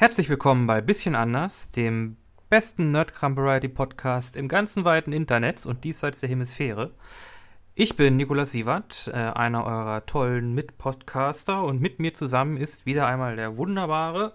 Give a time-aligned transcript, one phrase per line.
[0.00, 5.82] Herzlich willkommen bei Bisschen anders, dem besten Nerdkram Variety Podcast im ganzen weiten Internet und
[5.82, 6.92] diesseits der Hemisphäre.
[7.74, 13.08] Ich bin Nikolaus Sievert, äh, einer eurer tollen Mitpodcaster und mit mir zusammen ist wieder
[13.08, 14.34] einmal der wunderbare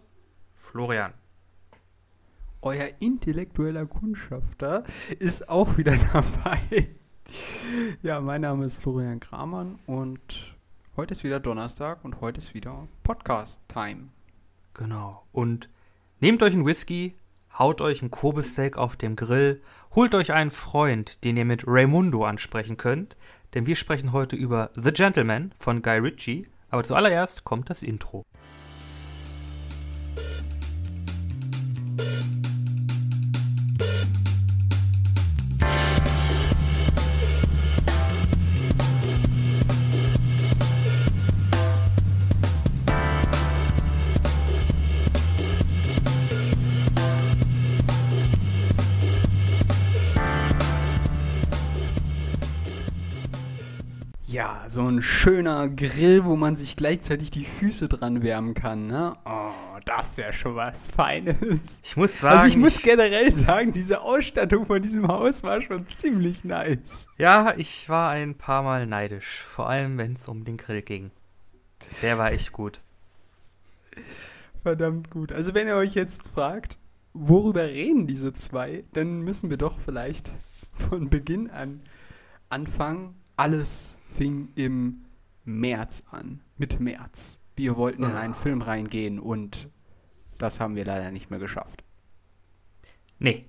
[0.53, 1.13] Florian.
[2.61, 4.83] Euer intellektueller Kundschafter
[5.17, 6.89] ist auch wieder dabei.
[8.01, 10.57] Ja, mein Name ist Florian Kramann und
[10.97, 14.09] heute ist wieder Donnerstag und heute ist wieder Podcast-Time.
[14.73, 15.23] Genau.
[15.31, 15.69] Und
[16.19, 17.15] nehmt euch einen Whisky,
[17.57, 19.61] haut euch ein Kobe-Steak auf dem Grill,
[19.95, 23.15] holt euch einen Freund, den ihr mit Raimundo ansprechen könnt,
[23.53, 26.47] denn wir sprechen heute über The Gentleman von Guy Ritchie.
[26.69, 28.23] Aber zuallererst kommt das Intro.
[54.95, 59.15] Ein schöner Grill, wo man sich gleichzeitig die Füße dran wärmen kann, ne?
[59.25, 59.51] Oh,
[59.85, 61.81] das wäre schon was Feines.
[61.83, 65.87] Ich muss sagen, Also ich muss generell sagen, diese Ausstattung von diesem Haus war schon
[65.87, 67.07] ziemlich nice.
[67.17, 71.11] ja, ich war ein paar Mal neidisch, vor allem wenn es um den Grill ging.
[72.01, 72.79] Der war echt gut.
[74.61, 75.31] Verdammt gut.
[75.33, 76.77] Also wenn ihr euch jetzt fragt,
[77.13, 80.31] worüber reden diese zwei, dann müssen wir doch vielleicht
[80.73, 81.81] von Beginn an
[82.49, 83.15] anfangen.
[83.35, 85.05] Alles fing im
[85.45, 86.41] März an.
[86.57, 87.39] Mitte März.
[87.55, 89.69] Wir wollten in einen Film reingehen und
[90.37, 91.83] das haben wir leider nicht mehr geschafft.
[93.19, 93.45] Nee.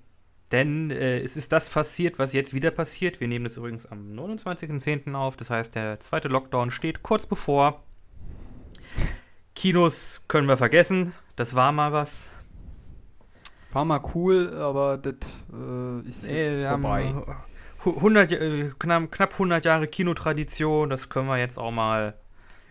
[0.52, 3.20] Denn äh, es ist das passiert, was jetzt wieder passiert.
[3.20, 5.14] Wir nehmen das übrigens am 29.10.
[5.14, 5.36] auf.
[5.36, 7.82] Das heißt, der zweite Lockdown steht kurz bevor.
[9.54, 11.12] Kinos können wir vergessen.
[11.36, 12.28] Das war mal was.
[13.72, 15.16] War mal cool, aber das
[15.52, 17.04] äh, ist jetzt Äh, haben, vorbei.
[17.26, 17.53] äh,
[17.84, 20.90] 100, äh, knapp, knapp 100 Jahre Kinotradition.
[20.90, 22.14] Das können wir jetzt auch mal.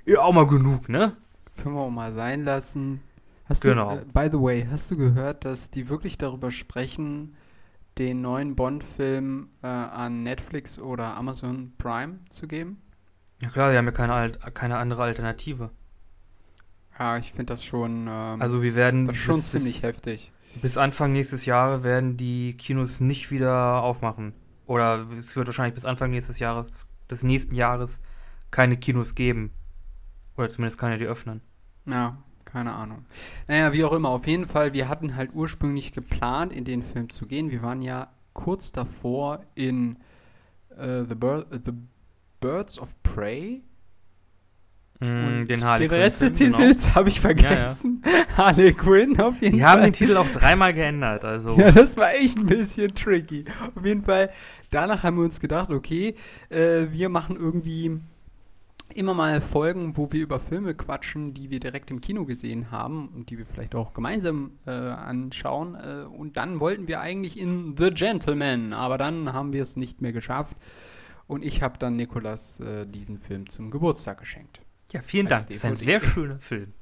[0.06, 1.16] Ja, auch mal genug, ne?
[1.62, 3.02] Können wir auch mal sein lassen.
[3.46, 3.96] Hast Genau.
[3.96, 7.36] du, äh, by the way, hast du gehört, dass die wirklich darüber sprechen,
[7.98, 12.82] den neuen Bond-Film äh, an Netflix oder Amazon Prime zu geben?
[13.42, 15.70] Ja klar, wir haben ja keine, keine andere Alternative.
[16.98, 20.32] Ja, ich finde das schon, ähm, Also wir werden das schon bis- ziemlich heftig.
[20.62, 24.34] bis Anfang nächstes Jahres werden die Kinos nicht wieder aufmachen.
[24.66, 28.02] Oder es wird wahrscheinlich bis Anfang nächstes Jahres, des nächsten Jahres
[28.52, 29.52] keine Kinos geben.
[30.38, 31.42] Oder zumindest keine, die öffnen.
[31.86, 33.06] Ja, keine Ahnung.
[33.48, 37.10] Naja, wie auch immer, auf jeden Fall, wir hatten halt ursprünglich geplant, in den Film
[37.10, 37.52] zu gehen.
[37.52, 39.98] Wir waren ja kurz davor in
[40.78, 41.74] äh, The, Bir The
[42.40, 43.64] Birds of Prey.
[45.00, 46.58] Mm, den Harley den Rest des genau.
[46.58, 48.02] Titels habe ich vergessen.
[48.38, 49.70] Harley Quinn auf jeden Die Fall.
[49.70, 51.26] haben den Titel auch dreimal geändert.
[51.26, 53.46] Also Ja, das war echt ein bisschen tricky.
[53.76, 54.30] Auf jeden Fall,
[54.72, 56.16] danach haben wir uns gedacht, okay,
[56.50, 58.00] äh, wir machen irgendwie
[58.96, 63.10] immer mal Folgen, wo wir über Filme quatschen, die wir direkt im Kino gesehen haben
[63.10, 65.76] und die wir vielleicht auch gemeinsam äh, anschauen.
[65.76, 70.02] Äh, und dann wollten wir eigentlich in The Gentleman, aber dann haben wir es nicht
[70.02, 70.56] mehr geschafft.
[71.28, 74.60] Und ich habe dann Nikolas äh, diesen Film zum Geburtstag geschenkt.
[74.94, 75.48] Ja, vielen Dank.
[75.48, 75.86] Das ist ein DVD.
[75.86, 76.74] sehr schöner Film.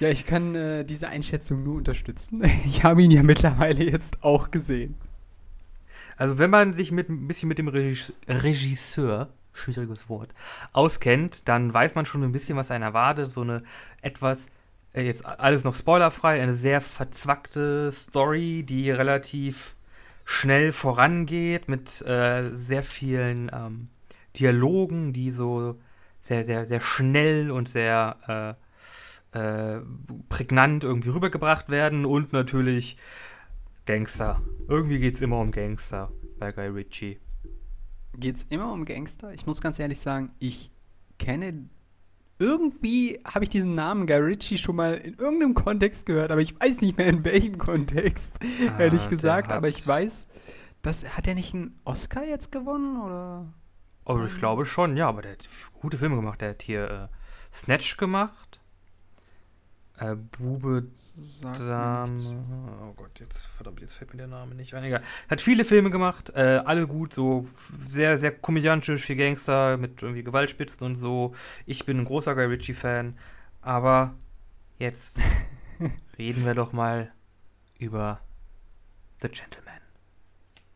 [0.00, 2.42] Ja, ich kann äh, diese Einschätzung nur unterstützen.
[2.64, 4.94] Ich habe ihn ja mittlerweile jetzt auch gesehen.
[6.16, 10.32] Also wenn man sich mit ein bisschen mit dem Regis Regisseur, schwieriges Wort,
[10.72, 13.28] auskennt, dann weiß man schon ein bisschen, was einen erwartet.
[13.30, 13.62] So eine
[14.00, 14.48] etwas,
[14.94, 19.76] äh, jetzt alles noch spoilerfrei, eine sehr verzwackte Story, die relativ
[20.24, 23.88] schnell vorangeht mit äh, sehr vielen ähm,
[24.36, 25.78] Dialogen, die so
[26.20, 28.56] sehr, sehr, sehr schnell und sehr
[29.32, 29.80] äh, äh,
[30.28, 32.96] prägnant irgendwie rübergebracht werden und natürlich
[33.86, 34.40] Gangster.
[34.68, 37.18] Irgendwie geht es immer um Gangster bei Guy Ritchie.
[38.16, 39.32] Geht's immer um Gangster?
[39.32, 40.70] Ich muss ganz ehrlich sagen, ich
[41.18, 41.68] kenne.
[42.38, 46.58] Irgendwie habe ich diesen Namen Guy Ritchie schon mal in irgendeinem Kontext gehört, aber ich
[46.58, 49.52] weiß nicht mehr in welchem Kontext, Ah, ehrlich gesagt.
[49.52, 50.26] Aber ich weiß,
[50.82, 53.00] das, hat er nicht einen Oscar jetzt gewonnen?
[53.00, 53.52] Oder?
[54.04, 55.48] Oh, ich glaube schon, ja, aber der hat
[55.80, 56.40] gute Filme gemacht.
[56.40, 58.60] Der hat hier äh, Snatch gemacht.
[59.98, 60.88] Äh, Bube,
[61.42, 62.44] Dame.
[62.82, 64.84] Oh Gott, jetzt, verdammt, jetzt fällt mir der Name nicht ein.
[64.84, 65.02] Egal.
[65.28, 67.46] Hat viele Filme gemacht, äh, alle gut, so
[67.86, 71.34] sehr, sehr komödiantisch, viel Gangster mit irgendwie Gewaltspitzen und so.
[71.66, 73.18] Ich bin ein großer Guy Ritchie-Fan,
[73.60, 74.14] aber
[74.78, 75.20] jetzt
[76.18, 77.12] reden wir doch mal
[77.78, 78.20] über
[79.20, 79.80] The Gentleman.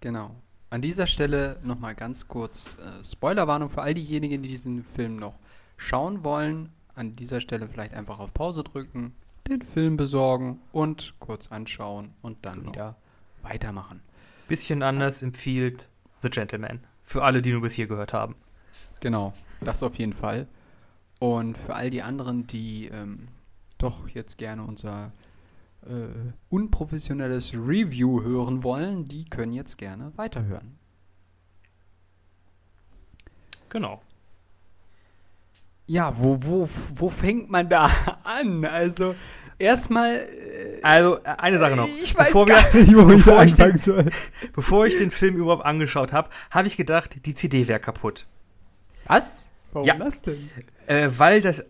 [0.00, 0.34] Genau.
[0.74, 5.38] An dieser Stelle nochmal ganz kurz äh, Spoilerwarnung für all diejenigen, die diesen Film noch
[5.76, 6.70] schauen wollen.
[6.96, 9.14] An dieser Stelle vielleicht einfach auf Pause drücken
[9.48, 12.72] den Film besorgen und kurz anschauen und dann Genau.
[12.72, 12.96] wieder
[13.42, 14.00] weitermachen.
[14.48, 15.86] Bisschen anders empfiehlt
[16.22, 16.80] The Gentleman.
[17.04, 18.34] Für alle, die nur bis hier gehört haben.
[18.98, 20.48] Genau, das auf jeden Fall.
[21.20, 23.28] Und für all die anderen, die ähm,
[23.78, 25.12] doch jetzt gerne unser
[25.86, 30.78] äh, unprofessionelles Review hören wollen, die können jetzt gerne weiterhören.
[33.68, 34.00] Genau.
[35.86, 37.90] Ja, wo, wo, wo fängt man da
[38.24, 38.64] an?
[38.64, 39.14] Also,
[39.58, 40.16] erstmal.
[40.16, 41.88] Äh, Also, eine Sache noch.
[41.88, 44.10] Ich weiß bevor, wir, gar nicht, wo bevor ich den- soll.
[44.54, 48.26] bevor ich den Film überhaupt angeschaut habe, habe ich gedacht, die CD wäre kaputt.
[49.06, 49.44] Was?
[49.72, 49.96] Warum Ja.
[49.96, 50.48] das denn?
[50.86, 51.64] Äh, weil das,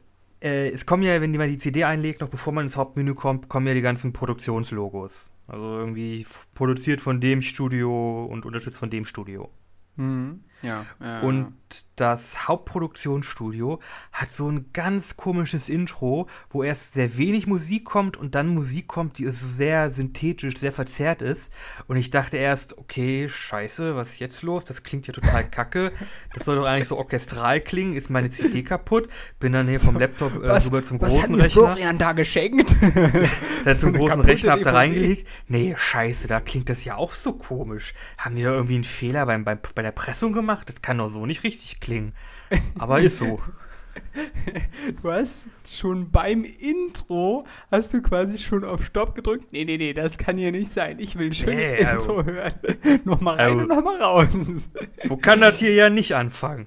[0.44, 3.48] äh, es kommen ja, wenn man die CD einlegt, noch bevor man ins Hauptmenü kommt,
[3.48, 5.32] kommen ja die ganzen Produktionslogos.
[5.46, 9.50] Also irgendwie produziert von dem Studio und unterstützt von dem Studio.
[9.96, 10.40] Mhm.
[10.62, 10.84] Ja.
[11.00, 11.54] ja, Und
[11.96, 13.80] das Hauptproduktionsstudio
[14.12, 18.88] hat so ein ganz komisches Intro, wo erst sehr wenig Musik kommt und dann Musik
[18.88, 21.52] kommt, die so sehr synthetisch, sehr verzerrt ist.
[21.86, 24.64] Und ich dachte erst, okay, scheiße, was ist jetzt los?
[24.64, 25.92] Das klingt ja total kacke.
[26.34, 27.96] Das soll doch eigentlich so orchestral klingen.
[27.96, 29.08] Ist meine CD kaputt?
[29.38, 31.62] Bin dann hier vom Laptop äh, was, rüber zum was hat großen mir Rechner.
[31.62, 32.74] Florian da geschenkt?
[33.64, 35.26] Da zum großen Rechner, hab da reingelegt.
[35.48, 37.94] Nee, scheiße, da klingt das ja auch so komisch.
[38.18, 40.68] Haben die da irgendwie einen Fehler beim, beim, bei der Pressung gemacht?
[40.68, 42.12] Das kann doch so nicht richtig klingen.
[42.78, 43.40] Aber ist so.
[45.02, 49.52] Du hast schon beim Intro, hast du quasi schon auf Stopp gedrückt.
[49.52, 50.98] Nee, nee, nee, das kann hier nicht sein.
[50.98, 52.52] Ich will ein schönes Nee, also- Intro hören.
[53.04, 54.28] nochmal rein Also- und nochmal raus.
[55.08, 56.66] So kann das hier ja nicht anfangen.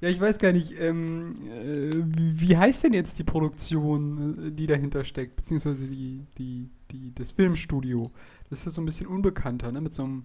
[0.00, 4.66] Ja, ich weiß gar nicht, ähm, äh, wie heißt denn jetzt die Produktion, äh, die
[4.66, 8.10] dahinter steckt, beziehungsweise die, die, die, das Filmstudio?
[8.50, 9.80] Das ist ja so ein bisschen unbekannter, ne?
[9.80, 10.24] Mit so einem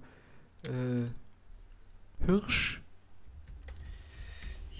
[0.66, 1.04] äh,
[2.26, 2.82] Hirsch.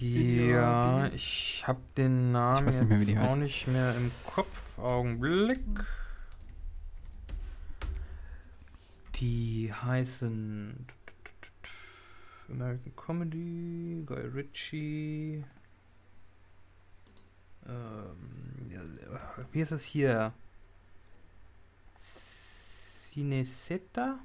[0.00, 3.38] Ja, ich habe den Namen Ich weiß nicht mehr, wie die jetzt auch heißt.
[3.38, 4.78] nicht mehr im Kopf.
[4.78, 5.58] Augenblick.
[9.16, 10.86] Die heißen
[12.48, 15.44] American Comedy, Guy Ritchie.
[17.66, 18.70] Ähm,
[19.52, 20.32] wie ist es hier?
[22.00, 24.18] Cineseta?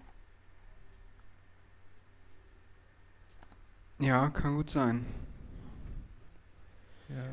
[4.04, 5.06] Ja, kann gut sein.
[7.08, 7.24] Ja.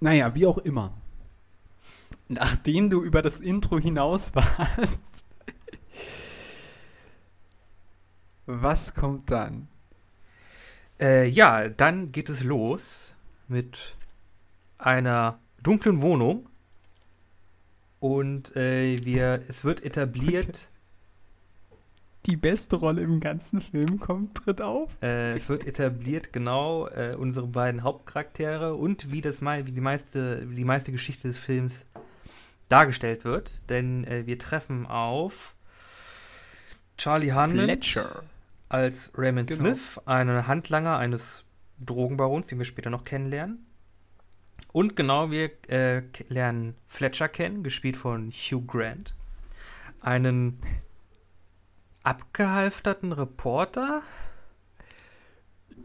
[0.00, 0.92] Naja, wie auch immer.
[2.28, 5.24] Nachdem du über das Intro hinaus warst,
[8.44, 9.68] was kommt dann?
[11.00, 13.14] Äh, ja, dann geht es los
[13.48, 13.96] mit
[14.76, 16.50] einer dunklen Wohnung.
[17.98, 20.68] Und äh, wir, es wird etabliert,
[22.26, 24.90] Die beste Rolle im ganzen Film kommt, tritt auf.
[25.02, 30.48] äh, es wird etabliert genau äh, unsere beiden Hauptcharaktere und wie das wie die meiste,
[30.48, 31.86] wie die meiste Geschichte des Films
[32.70, 33.68] dargestellt wird.
[33.68, 35.54] Denn äh, wir treffen auf
[36.96, 38.22] Charlie Fletcher.
[38.70, 39.60] als Raymond Genau.
[39.62, 41.44] Smith, einen Handlanger eines
[41.84, 43.66] Drogenbarons, den wir später noch kennenlernen.
[44.72, 49.14] Und genau, wir äh, lernen Fletcher kennen, gespielt von Hugh Grant.
[50.00, 50.58] Einen
[52.04, 54.02] abgehalfterten Reporter.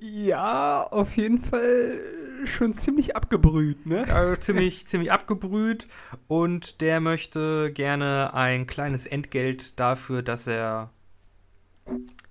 [0.02, 2.00] Ja, auf jeden Fall
[2.46, 4.06] schon ziemlich abgebrüht, ne?
[4.08, 5.88] Also ziemlich, ziemlich abgebrüht.
[6.28, 10.92] Und der möchte gerne ein kleines Entgelt dafür, dass er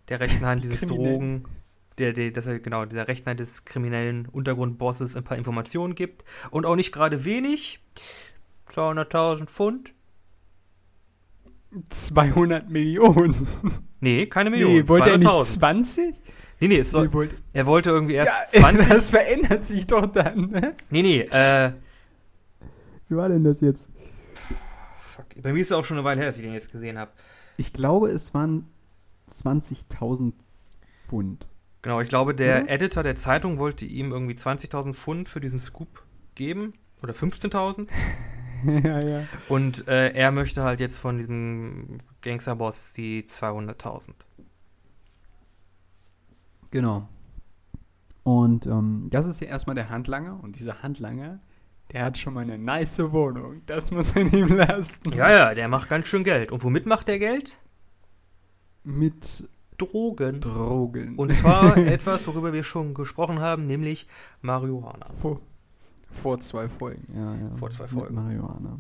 [0.09, 0.87] der rechten Hand dieses.
[0.89, 1.45] Drogen,
[1.99, 6.25] der, der, dass er genau dieser rechten Hand des kriminellen Untergrundbosses ein paar Informationen gibt.
[6.51, 7.81] Und auch nicht gerade wenig.
[8.71, 9.93] 200.000 Pfund.
[11.91, 13.35] 200 Millionen.
[14.01, 14.73] Nee, keine Million.
[14.73, 15.59] Nee, wollte er nicht 200.000.
[15.59, 16.15] 20?
[16.61, 18.89] Nee, nee, es soll, Nee, wollte, er wollte irgendwie erst ja, 20.
[18.89, 20.75] das verändert sich doch dann, ne?
[20.91, 21.73] Nee, nee, äh,
[23.09, 23.89] Wie war denn das jetzt?
[25.15, 25.27] fuck.
[25.43, 27.11] Bei mir ist es auch schon eine Weile her, dass ich den jetzt gesehen habe.
[27.57, 28.67] Ich glaube, es waren
[29.31, 30.33] 20.000
[31.09, 31.47] Pfund.
[31.83, 32.71] Genau, ich glaube, der Oder?
[32.71, 36.03] Editor der Zeitung wollte ihm irgendwie 20.000 Pfund für diesen Scoop
[36.35, 36.73] geben.
[37.03, 37.89] Oder 15.000.
[38.85, 39.25] ja, ja.
[39.49, 44.11] Und äh, er möchte halt jetzt von diesem Gangsterboss die 200.000.
[46.71, 47.09] Genau.
[48.23, 50.39] Und ähm, das ist ja erstmal der Handlanger.
[50.43, 51.41] Und dieser Handlanger,
[51.93, 53.63] der hat schon mal eine nice Wohnung.
[53.67, 55.13] Das muss man ihm lassen.
[55.13, 56.53] Ja, ja, der macht ganz schön Geld.
[56.53, 57.59] Und womit macht der Geld?
[58.85, 59.49] Mit
[59.79, 60.41] Drogen.
[60.41, 61.17] Drogen.
[61.17, 64.07] Und zwar etwas, worüber wir schon gesprochen haben, nämlich
[64.43, 65.11] Marihuana.
[65.21, 65.41] vor,
[66.11, 67.07] vor zwei Folgen.
[67.15, 67.55] Ja, ja.
[67.57, 68.15] Vor zwei Mit Folgen.
[68.15, 68.79] Marihuana.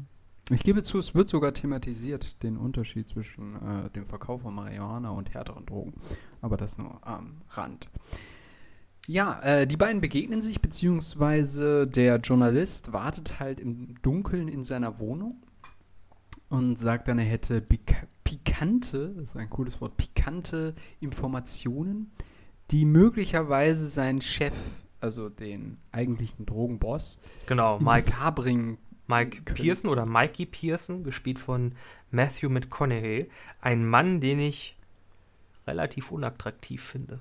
[0.51, 5.11] Ich gebe zu, es wird sogar thematisiert, den Unterschied zwischen äh, dem Verkauf von Marihuana
[5.11, 5.93] und härteren Drogen.
[6.41, 7.91] Aber das nur am Rand.
[9.07, 14.99] Ja, äh, die beiden begegnen sich, beziehungsweise der Journalist wartet halt im Dunkeln in seiner
[14.99, 15.43] Wohnung
[16.49, 22.13] und sagt dann, er hätte pik pikante, das ist ein cooles Wort, pikante Informationen,
[22.71, 24.55] die möglicherweise seinen Chef,
[25.01, 28.79] also den eigentlichen Drogenboss, Genau, Mike, bringen.
[29.07, 29.57] Mike können.
[29.57, 31.73] Pearson oder Mikey Pearson, gespielt von
[32.11, 33.31] Matthew McConaughey.
[33.61, 34.77] Ein Mann, den ich
[35.67, 37.21] relativ unattraktiv finde.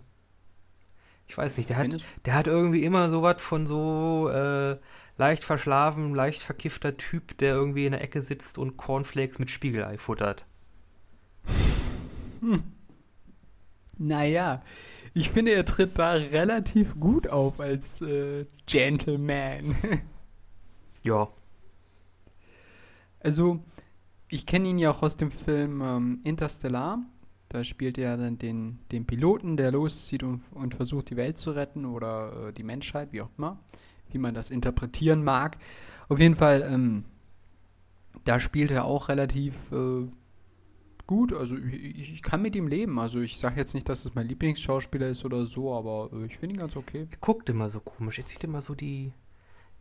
[1.30, 1.90] Ich weiß nicht, der hat,
[2.26, 4.78] der hat irgendwie immer so was von so äh,
[5.18, 9.98] leicht verschlafen, leicht verkiffter Typ, der irgendwie in der Ecke sitzt und Cornflakes mit Spiegelei
[9.98, 10.46] futtert.
[14.00, 14.62] Naja,
[15.18, 19.76] ich finde, er tritt da relativ gut auf als äh, Gentleman.
[21.06, 21.30] Ja,
[23.22, 23.64] Also,
[24.28, 27.00] ich kenne ihn ja auch aus dem Film ähm, Interstellar.
[27.48, 31.52] Da spielt er dann den, den Piloten, der loszieht und, und versucht, die Welt zu
[31.52, 33.58] retten oder äh, die Menschheit, wie auch immer,
[34.12, 35.58] wie man das interpretieren mag.
[36.10, 37.06] Auf jeden Fall, ähm,
[38.26, 40.08] da spielt er auch relativ äh,
[41.08, 41.34] gut.
[41.34, 43.00] Also, ich, ich kann mit ihm leben.
[43.00, 46.38] Also, ich sage jetzt nicht, dass es mein Lieblingsschauspieler ist oder so, aber äh, ich
[46.38, 47.08] finde ihn ganz okay.
[47.10, 48.20] er guckt immer so komisch.
[48.20, 49.12] Er zieht immer so die,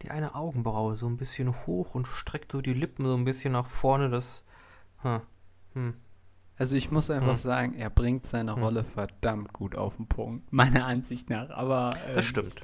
[0.02, 3.52] die eine Augenbraue so ein bisschen hoch und streckt so die Lippen so ein bisschen
[3.52, 4.08] nach vorne.
[4.08, 4.44] Das.
[5.02, 5.20] Hm.
[5.74, 5.94] Hm.
[6.58, 7.36] Also ich muss einfach Hm.
[7.36, 8.62] sagen, er bringt seine Hm.
[8.62, 11.50] Rolle verdammt gut auf den Punkt, meiner Ansicht nach.
[11.50, 12.62] Aber ähm, Das stimmt.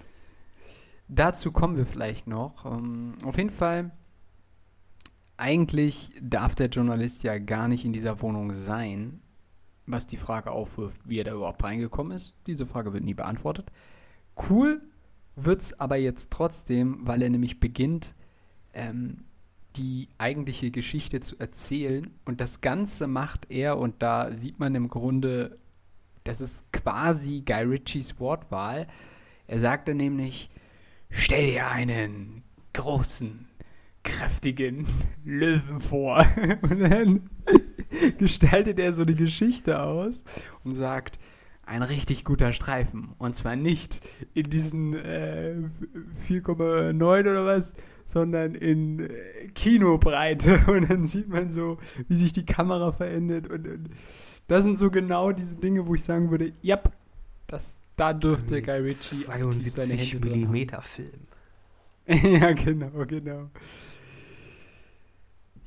[1.09, 2.64] dazu kommen wir vielleicht noch.
[2.64, 3.90] Ähm, auf jeden Fall,
[5.43, 9.21] eigentlich darf der Journalist ja gar nicht in dieser Wohnung sein,
[9.87, 12.37] was die Frage aufwirft, wie er da überhaupt reingekommen ist.
[12.47, 13.73] Diese Frage wird nie beantwortet.
[14.49, 14.81] Cool
[15.35, 18.15] wird's aber jetzt trotzdem, weil er nämlich beginnt,
[18.73, 19.25] ähm,
[19.75, 22.09] die eigentliche Geschichte zu erzählen.
[22.25, 25.59] Und das Ganze macht er, und da sieht man im Grunde,
[26.23, 28.87] das ist quasi Guy Ritchies Wortwahl.
[29.49, 30.51] Er sagte nämlich,
[31.11, 32.45] stell dir einen
[32.75, 33.49] großen,
[34.02, 34.87] kräftigen
[35.25, 36.26] Löwen vor.
[36.62, 37.30] Und dann
[38.18, 40.25] gestaltet er so die Geschichte aus
[40.64, 41.18] und sagt,
[41.64, 43.11] ein richtig guter Streifen.
[43.18, 44.00] Und zwar nicht
[44.35, 45.54] in diesen äh,
[46.28, 47.75] 4,9 oder was,
[48.06, 50.64] sondern in äh, Kinobreite.
[50.66, 51.78] Und dann sieht man so,
[52.09, 53.49] wie sich die Kamera verändert.
[53.49, 53.90] Und, und
[54.49, 56.80] das sind so genau diese Dinge, wo ich sagen würde, ja,
[57.47, 60.28] das, da dürfte Guy Ritchie aktiv seine 72 Hände.
[60.28, 61.26] Millimeter Film.
[62.06, 63.50] ja, genau, genau.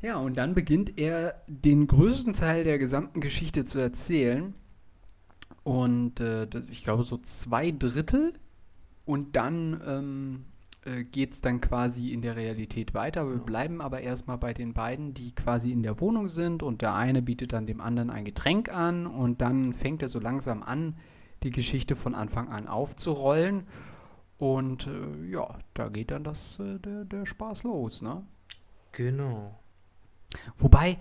[0.05, 4.53] Ja, und dann beginnt er den größten Teil der gesamten Geschichte zu erzählen.
[5.63, 8.33] Und äh, ich glaube so zwei Drittel.
[9.05, 10.45] Und dann ähm,
[10.85, 13.27] äh, geht es dann quasi in der Realität weiter.
[13.27, 16.61] Wir bleiben aber erstmal bei den beiden, die quasi in der Wohnung sind.
[16.61, 19.07] Und der eine bietet dann dem anderen ein Getränk an.
[19.07, 20.99] Und dann fängt er so langsam an,
[21.41, 23.63] die Geschichte von Anfang an aufzurollen.
[24.37, 28.21] Und äh, ja, da geht dann das, äh, der, der Spaß los, ne?
[28.91, 29.64] Genau.
[30.57, 30.97] Wobei,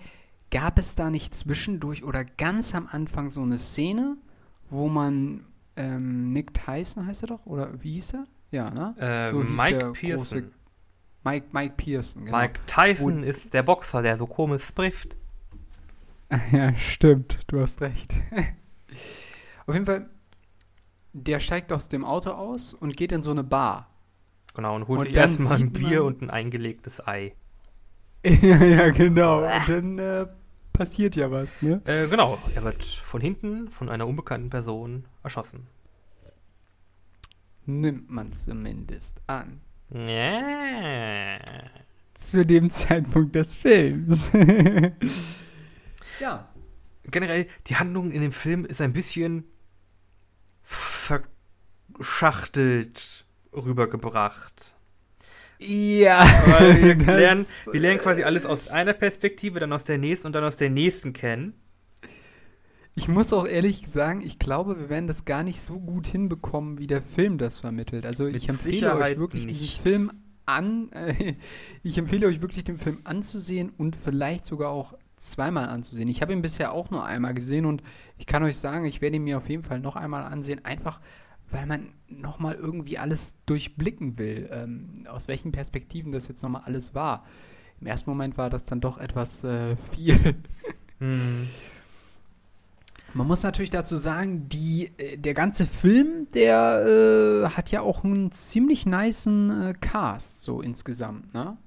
[0.51, 4.17] gab es da nicht zwischendurch oder ganz am Anfang so eine Szene,
[4.69, 7.45] wo man ähm, Nick Tyson heißt er doch?
[7.45, 8.25] Oder wie hieß er?
[8.51, 8.95] Ja, ne?
[8.97, 10.51] Äh, So Mike Pearson.
[11.23, 12.37] Mike, Mike Pearson, genau.
[12.37, 15.17] Mike Tyson ist der Boxer, der so komisch spricht.
[16.51, 18.15] Ja, stimmt, du hast recht.
[19.67, 20.09] Auf jeden Fall,
[21.13, 23.89] der steigt aus dem Auto aus und geht in so eine Bar.
[24.55, 27.35] Genau, und holt Und sich erstmal ein Bier und ein eingelegtes Ei.
[28.41, 29.43] ja, ja, genau.
[29.43, 30.25] Und dann äh,
[30.73, 31.79] passiert ja was, ne?
[31.85, 35.67] Äh, genau, er wird von hinten von einer unbekannten Person erschossen.
[37.67, 39.61] Nimmt man zumindest an.
[39.91, 41.37] Ja.
[42.15, 44.31] Zu dem Zeitpunkt des Films.
[46.19, 46.49] ja.
[47.03, 49.43] Generell, die Handlung in dem Film ist ein bisschen
[50.63, 54.74] verschachtelt rübergebracht.
[55.59, 56.25] Ja.
[56.47, 60.33] Weil wir, lernen, wir lernen quasi alles aus einer Perspektive, dann aus der nächsten und
[60.33, 61.53] dann aus der nächsten kennen.
[62.97, 66.77] Ich muss auch ehrlich sagen, ich glaube, wir werden das gar nicht so gut hinbekommen,
[66.77, 68.05] wie der Film das vermittelt.
[68.05, 69.59] Also Mit ich empfehle Sicherheit euch wirklich nicht.
[69.61, 70.11] diesen Film
[70.45, 70.91] an.
[70.93, 71.35] Äh,
[71.83, 76.07] ich empfehle euch wirklich den Film anzusehen und vielleicht sogar auch zweimal anzusehen.
[76.07, 77.83] Ich habe ihn bisher auch nur einmal gesehen und
[78.17, 81.01] ich kann euch sagen, ich werde ihn mir auf jeden Fall noch einmal ansehen, einfach
[81.49, 86.95] weil man nochmal irgendwie alles durchblicken will, ähm, aus welchen Perspektiven das jetzt nochmal alles
[86.95, 87.25] war.
[87.81, 90.35] Im ersten Moment war das dann doch etwas äh, viel.
[90.99, 91.49] Hm.
[93.13, 98.05] Man muss natürlich dazu sagen, die, äh, der ganze Film, der äh, hat ja auch
[98.05, 101.57] einen ziemlich nicen äh, Cast, so insgesamt, ne?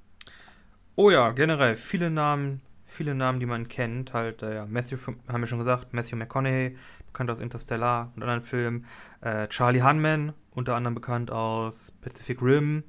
[0.96, 4.12] Oh ja, generell, viele Namen, viele Namen, die man kennt.
[4.12, 6.76] Halt, äh, Matthew, haben wir schon gesagt, Matthew McConaughey,
[7.18, 8.86] bekannt aus Interstellar und anderen Filmen.
[9.22, 12.84] Äh, Charlie Hunman, unter anderem bekannt aus Pacific Rim.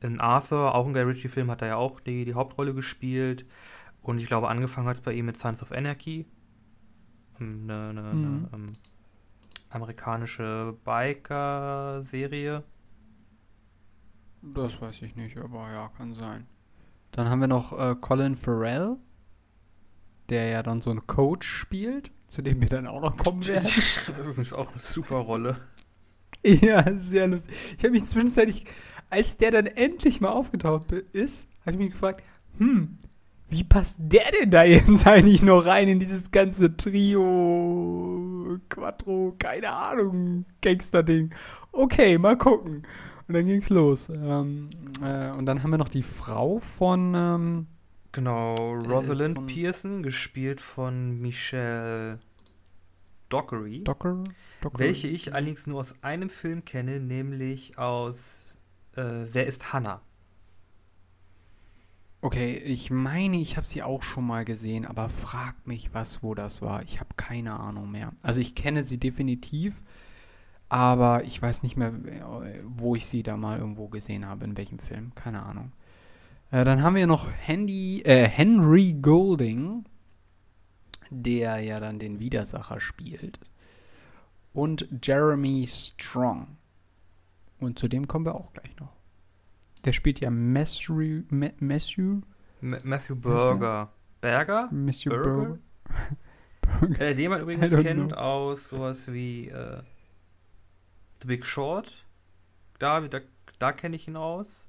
[0.00, 3.44] In Arthur, auch ein Guy Ritchie-Film, hat er ja auch die, die Hauptrolle gespielt.
[4.02, 6.26] Und ich glaube, angefangen hat es bei ihm mit Sons of Anarchy.
[7.40, 8.48] Eine, eine, mhm.
[8.52, 8.72] eine ähm,
[9.70, 12.62] amerikanische Biker-Serie.
[14.42, 16.46] Das weiß ich nicht, aber ja, kann sein.
[17.10, 18.96] Dann haben wir noch äh, Colin Farrell,
[20.28, 23.68] der ja dann so einen Coach spielt, zu dem wir dann auch noch kommen werden.
[24.18, 25.56] Übrigens auch eine super Rolle.
[26.42, 27.54] Ja, sehr lustig.
[27.76, 28.64] Ich habe mich zwischenzeitlich,
[29.10, 32.22] als der dann endlich mal aufgetaucht ist, habe ich mich gefragt,
[32.58, 32.98] hm,
[33.48, 39.72] wie passt der denn da jetzt eigentlich noch rein in dieses ganze Trio, Quattro, keine
[39.72, 41.34] Ahnung, Gangster-Ding.
[41.72, 42.86] Okay, mal gucken.
[43.28, 44.08] Und dann ging's los.
[44.08, 44.70] Ähm,
[45.02, 47.14] äh, und dann haben wir noch die Frau von.
[47.14, 47.66] Ähm,
[48.16, 52.18] genau, äh, Rosalind äh, Pearson, gespielt von Michelle
[53.28, 53.84] Dockery.
[53.84, 54.24] Docker?
[54.60, 54.84] Dockery?
[54.84, 58.44] Welche ich allerdings nur aus einem Film kenne, nämlich aus
[58.96, 60.00] äh, Wer ist Hannah?
[62.22, 66.34] Okay, ich meine, ich habe sie auch schon mal gesehen, aber frag mich, was, wo
[66.34, 66.82] das war.
[66.82, 68.12] Ich habe keine Ahnung mehr.
[68.22, 69.82] Also ich kenne sie definitiv,
[70.68, 71.92] aber ich weiß nicht mehr,
[72.64, 75.14] wo ich sie da mal irgendwo gesehen habe, in welchem Film.
[75.14, 75.72] Keine Ahnung.
[76.50, 79.84] Äh, dann haben wir noch Handy, äh, Henry Golding,
[81.10, 83.40] der ja dann den Widersacher spielt.
[84.52, 86.56] Und Jeremy Strong.
[87.58, 88.92] Und zu dem kommen wir auch gleich noch.
[89.84, 91.22] Der spielt ja Matthew.
[91.30, 92.20] Matthew?
[92.60, 93.92] Matthew Burger.
[94.20, 94.68] Berger?
[94.72, 95.58] Matthew Burger.
[96.82, 97.00] Burger.
[97.00, 98.16] äh, den man übrigens kennt know.
[98.16, 99.82] aus sowas wie äh,
[101.20, 102.04] The Big Short.
[102.78, 103.20] Da, da,
[103.58, 104.65] da kenne ich ihn aus.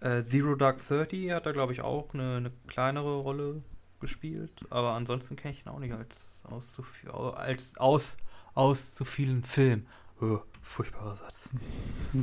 [0.00, 3.62] Äh, Zero Dark Thirty hat da, glaube ich, auch eine, eine, kleinere Rolle
[4.00, 4.52] gespielt.
[4.70, 8.16] Aber ansonsten kenne ich ihn auch nicht als aus zu, viel, als, aus,
[8.54, 9.86] aus zu vielen Filmen.
[10.20, 11.50] Oh, furchtbarer Satz.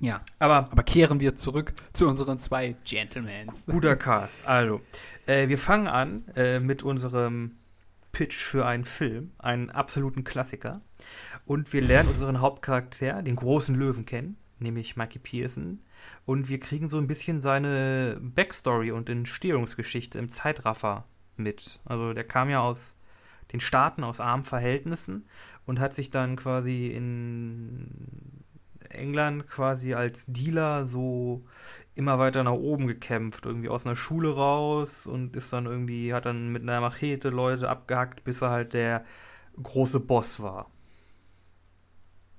[0.00, 3.64] Ja, aber, aber kehren wir zurück zu unseren zwei Gentlemans.
[3.66, 4.46] Guter Cast.
[4.46, 4.80] Also,
[5.24, 7.52] äh, wir fangen an äh, mit unserem
[8.12, 10.80] Pitch für einen Film, einen absoluten Klassiker.
[11.46, 15.80] Und wir lernen unseren Hauptcharakter, den großen Löwen, kennen, nämlich Mikey Pearson.
[16.26, 21.04] Und wir kriegen so ein bisschen seine Backstory und Entstehungsgeschichte im Zeitraffer
[21.36, 21.80] mit.
[21.84, 22.98] Also, der kam ja aus
[23.52, 25.26] den Staaten, aus armen Verhältnissen
[25.66, 28.44] und hat sich dann quasi in
[28.88, 31.44] England quasi als Dealer so
[31.94, 36.26] immer weiter nach oben gekämpft, irgendwie aus einer Schule raus und ist dann irgendwie, hat
[36.26, 39.04] dann mit einer Machete Leute abgehackt, bis er halt der
[39.62, 40.70] große Boss war.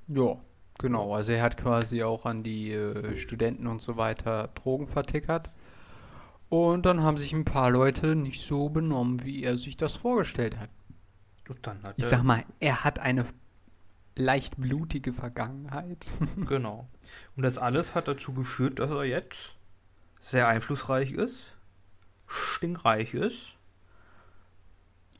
[0.08, 0.38] Ja,
[0.80, 1.16] genau.
[1.16, 5.50] Also er hat quasi auch an die äh, Studenten und so weiter Drogen vertickert.
[6.50, 10.58] Und dann haben sich ein paar Leute nicht so benommen, wie er sich das vorgestellt
[10.58, 10.70] hat.
[11.84, 13.26] hat ich sag mal, er hat eine
[14.16, 16.08] leicht blutige Vergangenheit.
[16.48, 16.88] genau.
[17.36, 19.56] Und das alles hat dazu geführt, dass er jetzt
[20.22, 21.56] sehr einflussreich ist,
[22.28, 23.56] stinkreich ist.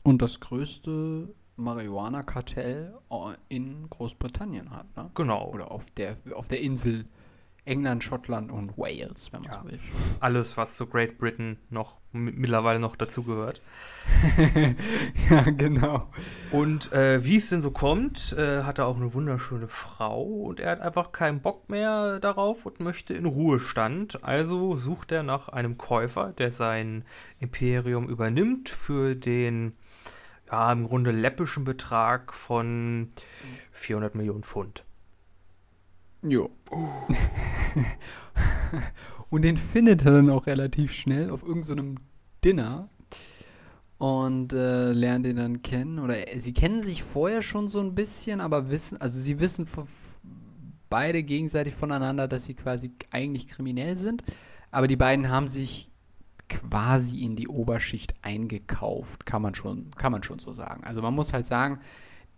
[0.02, 2.94] Und das größte Marihuana-Kartell
[3.48, 5.10] in Großbritannien hat, ne?
[5.14, 5.50] Genau.
[5.50, 7.06] Oder auf der, auf der Insel
[7.66, 9.60] England, Schottland und Wales, wenn man ja.
[9.60, 9.80] so will.
[10.20, 13.60] Alles, was zu Great Britain noch mittlerweile noch dazugehört.
[15.30, 16.08] ja, genau.
[16.52, 20.60] Und äh, wie es denn so kommt, äh, hat er auch eine wunderschöne Frau und
[20.60, 24.22] er hat einfach keinen Bock mehr darauf und möchte in Ruhestand.
[24.22, 27.04] Also sucht er nach einem Käufer, der sein
[27.40, 29.72] Imperium übernimmt für den
[30.50, 33.10] ja, im Grunde läppischen Betrag von
[33.72, 34.84] 400 Millionen Pfund.
[36.22, 36.50] Jo.
[39.30, 42.02] und den findet er dann auch relativ schnell auf irgendeinem so
[42.44, 42.88] Dinner
[43.98, 45.98] und äh, lernt ihn dann kennen.
[45.98, 49.66] Oder äh, sie kennen sich vorher schon so ein bisschen, aber wissen, also sie wissen
[50.88, 54.22] beide gegenseitig voneinander, dass sie quasi eigentlich kriminell sind.
[54.70, 55.90] Aber die beiden haben sich
[56.48, 60.84] quasi in die Oberschicht eingekauft, kann man schon, kann man schon so sagen.
[60.84, 61.80] Also man muss halt sagen,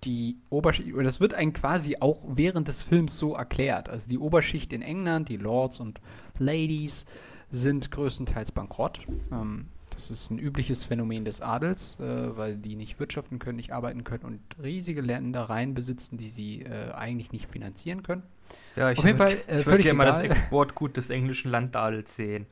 [0.04, 3.88] die Oberschicht, das wird einem quasi auch während des Films so erklärt.
[3.88, 6.00] Also die Oberschicht in England, die Lords und
[6.38, 7.04] Ladies,
[7.50, 9.06] sind größtenteils bankrott.
[9.32, 13.72] Ähm, das ist ein übliches Phänomen des Adels, äh, weil die nicht wirtschaften können, nicht
[13.72, 18.22] arbeiten können und riesige Ländereien besitzen, die sie äh, eigentlich nicht finanzieren können.
[18.76, 22.46] Ja, ich, jeden Fall, äh, ich würde gerne mal das Exportgut des englischen Landadels sehen.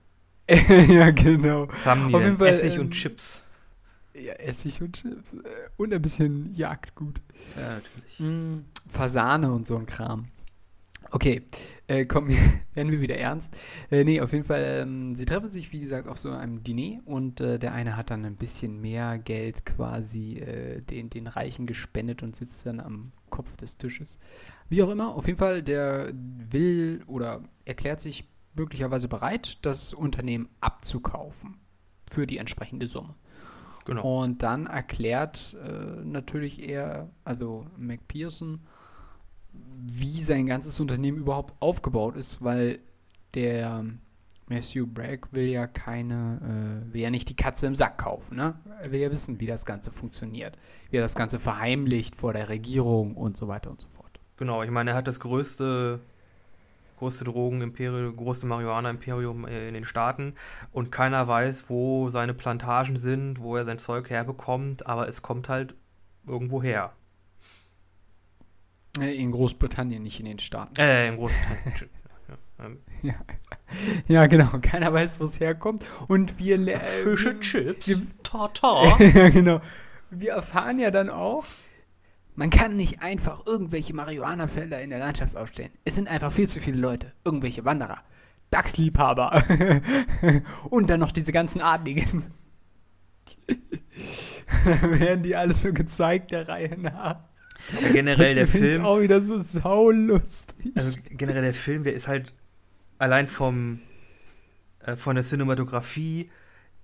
[0.88, 1.68] ja, genau.
[1.68, 2.38] Was haben die Auf denn?
[2.38, 3.42] Fall, Essig ähm, und Chips.
[4.14, 5.32] Ja, Essig und Chips.
[5.32, 7.20] Äh, und ein bisschen Jagdgut.
[7.56, 8.20] Ja, natürlich.
[8.20, 10.28] Mm, Fasane und so ein Kram.
[11.11, 11.42] Okay,
[11.87, 12.28] äh, komm,
[12.74, 13.56] werden wir wieder ernst.
[13.90, 17.00] Äh, nee, auf jeden Fall, ähm, sie treffen sich, wie gesagt, auf so einem Diner
[17.04, 21.66] und äh, der eine hat dann ein bisschen mehr Geld quasi äh, den, den Reichen
[21.66, 24.18] gespendet und sitzt dann am Kopf des Tisches.
[24.68, 30.48] Wie auch immer, auf jeden Fall, der will oder erklärt sich möglicherweise bereit, das Unternehmen
[30.60, 31.58] abzukaufen
[32.08, 33.14] für die entsprechende Summe.
[33.84, 34.22] Genau.
[34.22, 38.60] Und dann erklärt äh, natürlich er, also McPherson,
[39.52, 42.80] wie sein ganzes Unternehmen überhaupt aufgebaut ist, weil
[43.34, 43.84] der
[44.48, 48.54] Matthew Bragg will ja keine, äh, will ja nicht die Katze im Sack kaufen, ne?
[48.80, 50.56] Er will ja wissen, wie das Ganze funktioniert,
[50.90, 54.20] wie er das Ganze verheimlicht vor der Regierung und so weiter und so fort.
[54.36, 56.00] Genau, ich meine, er hat das größte,
[56.96, 60.35] größte Drogenimperium, größte Marihuana-Imperium äh, in den Staaten
[60.72, 65.48] und keiner weiß, wo seine Plantagen sind, wo er sein Zeug herbekommt, aber es kommt
[65.48, 65.74] halt
[66.26, 66.92] irgendwo her.
[69.00, 70.74] Äh, In Großbritannien, nicht in den Staaten.
[70.80, 71.90] Äh, im Großbritannien.
[72.59, 73.14] ja, ähm, Ja,
[74.09, 74.48] ja genau.
[74.62, 75.85] Keiner weiß, wo es herkommt.
[76.09, 76.56] Und wir.
[76.56, 77.90] le- äh, Fische, Chips,
[78.22, 79.00] Tartar.
[79.14, 79.61] ja, genau.
[80.11, 81.44] Wir erfahren ja dann auch,
[82.37, 85.70] man kann nicht einfach irgendwelche Marihuana-Felder in der Landschaft aufstellen.
[85.85, 87.12] Es sind einfach viel zu viele Leute.
[87.25, 87.99] Irgendwelche Wanderer.
[88.51, 89.42] Dachsliebhaber.
[90.70, 92.25] Und dann noch diese ganzen Adligen.
[94.64, 97.20] Dann werden die alle so gezeigt, der Reihe nach.
[97.79, 98.85] Aber generell der Das ist Film.
[98.85, 100.72] auch wieder so saulustig.
[100.77, 102.35] Also generell der Film, der ist halt
[102.99, 103.81] allein vom
[104.81, 106.31] äh, von der Cinematografie,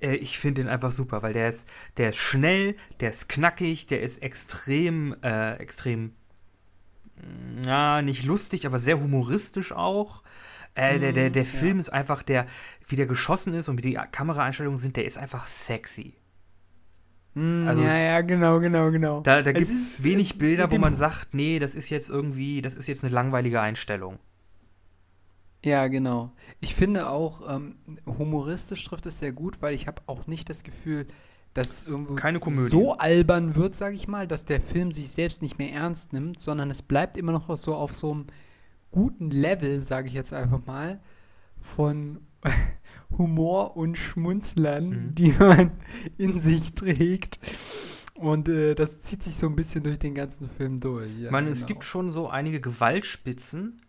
[0.03, 3.87] äh, ich finde den einfach super, weil der ist, der ist schnell, der ist knackig,
[3.87, 6.13] der ist extrem, äh, extrem,
[7.65, 10.23] ja, nicht lustig, aber sehr humoristisch auch.
[10.75, 11.81] Äh, der, der, der Mm, Film ja.
[11.81, 12.47] ist einfach, der,
[12.89, 16.15] wie der geschossen ist und wie die Kameraeinstellungen sind, der ist einfach sexy.
[17.35, 19.21] Also- ja, ja, genau, genau, genau.
[19.21, 22.61] Da, da gibt es wenig äh, Bilder, wo man sagt, nee, das ist jetzt irgendwie,
[22.61, 24.19] das ist jetzt eine langweilige Einstellung.
[25.65, 26.33] Ja, genau.
[26.61, 30.63] Ich finde auch, ähm, humoristisch trifft es sehr gut, weil ich habe auch nicht das
[30.65, 31.07] Gefühl,
[31.55, 32.71] dass es irgendwo keine Komödie.
[32.71, 36.41] so albern wird, sage ich mal, dass der Film sich selbst nicht mehr ernst nimmt,
[36.41, 38.27] sondern es bleibt immer noch so auf so einem
[38.91, 41.01] guten Level, sage ich jetzt einfach mal,
[41.61, 42.21] von
[43.19, 45.15] Humor und Schmunzlern, Mhm.
[45.15, 45.73] die man
[46.19, 47.39] in sich trägt.
[48.15, 51.11] Und äh, das zieht sich so ein bisschen durch den ganzen Film durch.
[51.19, 51.67] Ja, Ich meine, es genau.
[51.69, 53.82] gibt schon so einige Gewaltspitzen,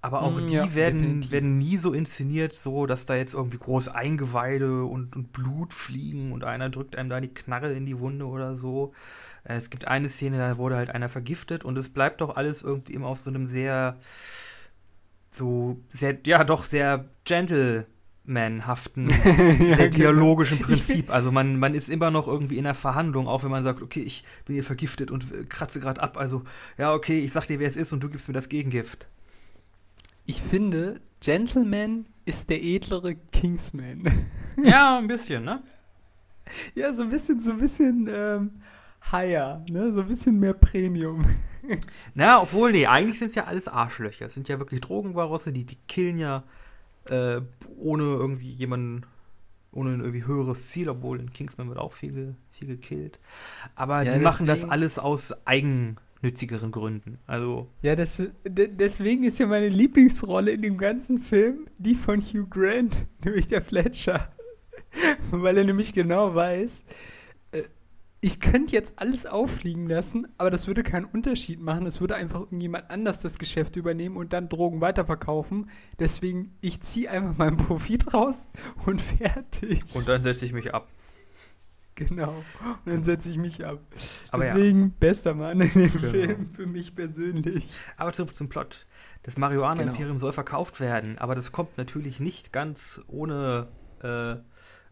[0.00, 1.32] aber auch Mm, die ja, werden, definitiv.
[1.32, 6.32] werden nie so inszeniert, so dass da jetzt irgendwie groß Eingeweide und, und Blut fliegen
[6.32, 8.92] und einer drückt einem da die Knarre in die Wunde oder so.
[9.44, 12.62] Äh, Es gibt eine Szene, da wurde halt einer vergiftet und es bleibt doch alles
[12.62, 13.98] irgendwie immer auf so einem sehr,
[15.30, 19.20] so, sehr, ja, doch sehr gentlemanhaften,
[19.58, 19.90] Ja, sehr genau.
[19.90, 21.10] dialogischen Prinzip.
[21.10, 24.02] Also man, man ist immer noch irgendwie in der Verhandlung, auch wenn man sagt, okay,
[24.02, 26.16] ich bin hier vergiftet und kratze gerade ab.
[26.16, 26.44] Also,
[26.78, 29.08] ja, okay, ich sag dir, wer es ist und du gibst mir das Gegengift.
[30.30, 34.04] Ich finde, Gentleman ist der edlere Kingsman.
[34.62, 35.62] Ja, ein bisschen, ne?
[36.74, 38.50] ja, so ein bisschen, so ein bisschen ähm,
[39.12, 39.92] higher, ne?
[39.92, 41.24] So ein bisschen mehr Premium.
[42.14, 44.26] Na, obwohl, nee, eigentlich sind es ja alles Arschlöcher.
[44.26, 46.42] Es sind ja wirklich Drogenbarosse, die, die killen ja
[47.08, 47.40] äh,
[47.78, 49.06] ohne irgendwie jemanden,
[49.70, 53.20] ohne ein irgendwie höheres Ziel, obwohl in Kingsman wird auch viel, viel gekillt.
[53.76, 55.32] Aber Ja, die machen das alles aus
[56.22, 57.18] eigennützigeren Gründen.
[57.26, 62.20] Also, Ja, das, de- deswegen ist ja meine Lieblingsrolle in dem ganzen Film die von
[62.20, 64.32] Hugh Grant, nämlich der Fletcher.
[65.30, 66.84] Weil er nämlich genau weiß,
[67.52, 67.62] äh,
[68.20, 71.86] ich könnte jetzt alles auffliegen lassen, aber das würde keinen Unterschied machen.
[71.86, 75.70] Es würde einfach irgendjemand anders das Geschäft übernehmen und dann Drogen weiterverkaufen.
[76.00, 78.48] Deswegen, ich ziehe einfach meinen Profit raus
[78.86, 79.82] und fertig.
[79.94, 80.88] und dann setze ich mich ab.
[81.98, 82.44] Genau.
[82.84, 83.80] Und dann setze ich mich ab.
[84.30, 84.54] Aber ja.
[84.54, 86.10] Deswegen bester Mann in dem Genau.
[86.10, 87.68] Film für mich persönlich.
[87.96, 88.86] Aber zurück zum Plot.
[89.24, 93.68] Das Marihuana-Imperium soll verkauft werden, aber das kommt natürlich nicht ganz ohne
[94.02, 94.36] äh,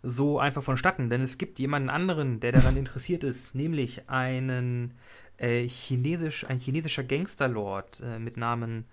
[0.03, 4.95] so einfach vonstatten, denn es gibt jemanden anderen, der daran interessiert ist, nämlich einen
[5.39, 8.87] äh, chinesisch, ein chinesischer Gangsterlord äh, mit Namen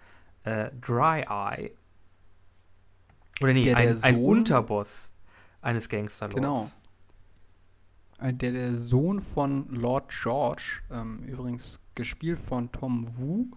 [0.43, 1.71] äh, Dry Eye.
[3.41, 5.13] Oder nee, Der der ein, ein Unterboss
[5.61, 6.35] eines Gangsterlords.
[6.35, 6.67] Genau.
[8.19, 13.47] Äh, Der, der Sohn von Lord George, ähm, übrigens gespielt von Tom Wu,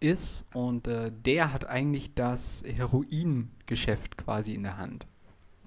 [0.00, 5.06] ist und äh, der hat eigentlich das Heroingeschäft quasi in der Hand.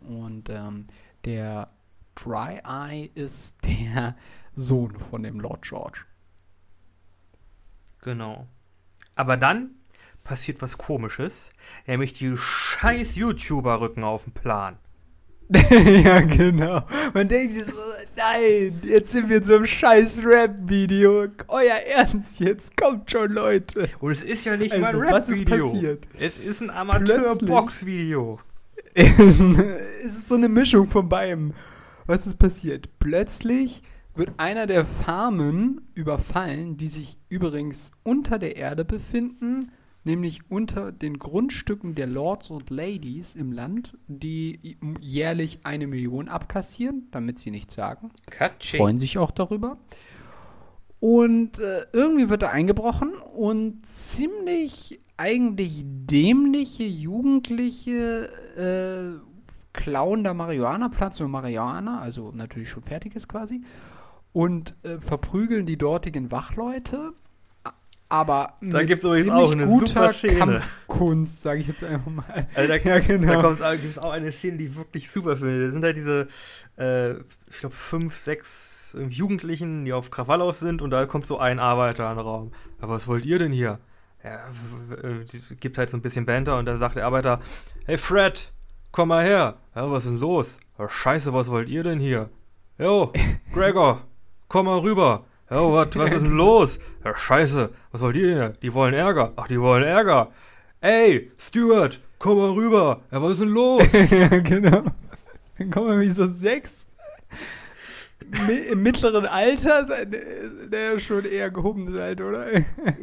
[0.01, 0.88] Und ähm,
[1.23, 1.67] der
[2.15, 4.15] Dry Eye ist der
[4.55, 6.01] Sohn von dem Lord George.
[8.01, 8.47] Genau.
[9.15, 9.71] Aber dann
[10.23, 11.51] passiert was komisches,
[11.88, 14.77] nämlich die scheiß YouTuber rücken auf den Plan.
[16.03, 16.81] ja, genau.
[17.13, 17.73] Man denkt sich so,
[18.15, 21.27] nein, jetzt sind wir in so einem scheiß Rap-Video.
[21.47, 23.88] Euer Ernst jetzt, kommt schon, Leute.
[23.99, 25.71] Und es ist ja nicht Also, mal ein was ist Rap-Video.
[25.71, 26.08] passiert?
[26.19, 28.39] Es ist ein Amateur-Box-Video.
[28.97, 31.53] Es ist eine- es ist so eine Mischung von beidem.
[32.05, 32.88] Was ist passiert?
[32.99, 33.81] Plötzlich
[34.15, 39.71] wird einer der Farmen überfallen, die sich übrigens unter der Erde befinden,
[40.05, 47.07] nämlich unter den Grundstücken der Lords und Ladies im Land, die jährlich eine Million abkassieren,
[47.11, 48.11] damit sie nichts sagen.
[48.29, 48.79] Katsching.
[48.79, 49.77] freuen sich auch darüber.
[50.99, 59.35] Und äh, irgendwie wird da eingebrochen und ziemlich eigentlich dämliche Jugendliche äh,
[59.73, 63.61] klauen da Marihuana-Pflanzen und Marihuana, also natürlich schon fertiges quasi,
[64.33, 67.13] und äh, verprügeln die dortigen Wachleute.
[68.07, 70.37] Aber Da mit gibt's übrigens auch eine guter super Szene.
[70.37, 72.47] Kampfkunst, sage ich jetzt einfach mal.
[72.53, 73.53] Also da, Ja, genau.
[73.53, 75.65] da gibt es auch eine Szene, die ich wirklich super finde.
[75.65, 76.27] Da sind halt diese,
[76.77, 77.13] äh,
[77.49, 81.59] ich glaube, fünf, sechs Jugendlichen, die auf Krawall aus sind und da kommt so ein
[81.59, 82.51] Arbeiter in den Raum.
[82.81, 83.79] Ja, was wollt ihr denn hier?
[84.23, 84.39] Ja,
[85.59, 87.39] gibt halt so ein bisschen Banter und dann sagt der Arbeiter,
[87.85, 88.51] hey Fred,
[88.91, 89.57] komm mal her.
[89.75, 90.59] Ja, was ist denn los?
[90.79, 92.29] Ja, scheiße, was wollt ihr denn hier?
[92.77, 93.11] Jo,
[93.53, 94.01] Gregor,
[94.47, 95.25] komm mal rüber.
[95.49, 96.79] Ja, wat, was ist denn los?
[97.03, 98.49] Ja, scheiße, was wollt ihr denn hier?
[98.62, 99.34] Die wollen Ärger.
[99.36, 100.31] Ach, die wollen Ärger.
[100.81, 103.01] Ey, Stuart, komm mal rüber.
[103.12, 103.91] Ja, was ist denn los?
[104.10, 104.84] ja, genau.
[105.58, 106.88] Dann kommen wir wie so sechs.
[108.71, 112.47] Im mittleren Alter, der ist schon eher gehobenes Alter, oder?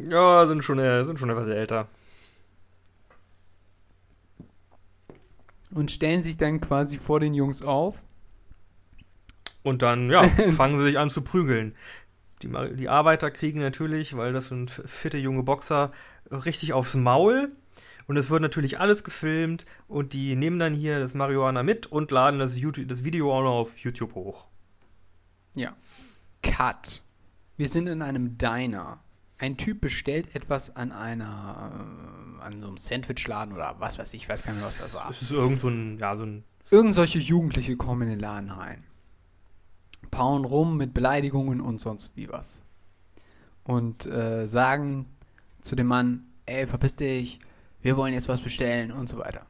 [0.09, 1.87] ja, sind schon, äh, sind schon etwas älter.
[5.71, 8.03] Und stellen sich dann quasi vor den Jungs auf.
[9.63, 11.73] Und dann, ja, fangen sie sich an zu prügeln.
[12.43, 15.91] Die, die Arbeiter kriegen natürlich, weil das sind fitte junge Boxer,
[16.29, 17.51] richtig aufs Maul.
[18.05, 22.11] Und es wird natürlich alles gefilmt und die nehmen dann hier das Marihuana mit und
[22.11, 24.47] laden das, YouTube, das Video auch noch auf YouTube hoch.
[25.55, 25.73] Ja.
[26.41, 27.01] Cut.
[27.55, 28.99] Wir sind in einem Diner.
[29.37, 31.71] Ein Typ bestellt etwas an einer,
[32.41, 35.09] äh, an so einem Sandwichladen oder was weiß ich, weiß gar nicht, was das war.
[35.09, 38.49] Es ist irgend so ein, ja, so ein Irgend solche Jugendliche kommen in den Laden
[38.49, 38.83] rein.
[40.13, 42.61] Pauen rum mit Beleidigungen und sonst wie was.
[43.63, 45.07] Und äh, sagen
[45.59, 47.39] zu dem Mann, ey, verpiss dich,
[47.81, 49.47] wir wollen jetzt was bestellen und so weiter.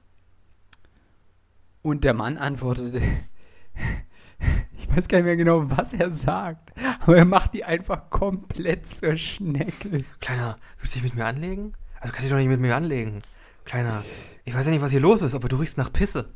[1.82, 3.02] Und der Mann antwortete,
[4.78, 6.71] ich weiß gar nicht mehr genau, was er sagt,
[7.02, 10.06] aber er macht die einfach komplett zur Schnecke.
[10.21, 11.73] Kleiner, willst du dich mit mir anlegen?
[11.99, 13.19] Also kannst du dich doch nicht mit mir anlegen.
[13.65, 14.02] Kleiner,
[14.45, 16.30] ich weiß ja nicht, was hier los ist, aber du riechst nach Pisse.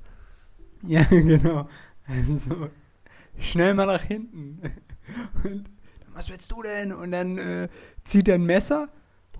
[0.83, 1.69] Ja, genau.
[2.05, 2.69] Also,
[3.39, 4.61] schnell mal nach hinten.
[5.43, 5.69] Und,
[6.13, 6.91] was willst du denn?
[6.91, 7.69] Und dann äh,
[8.03, 8.89] zieht er ein Messer.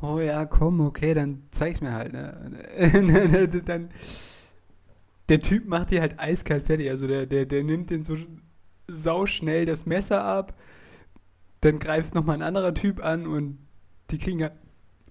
[0.02, 2.14] Oh ja, komm, okay, dann zeig's mir halt.
[2.14, 3.50] Ne?
[3.66, 3.90] dann,
[5.30, 6.90] der Typ macht die halt eiskalt fertig.
[6.90, 8.16] Also der, der, der nimmt den so
[8.88, 10.54] sauschnell das Messer ab.
[11.62, 13.58] Dann greift nochmal ein anderer Typ an und
[14.12, 14.54] die kriegen halt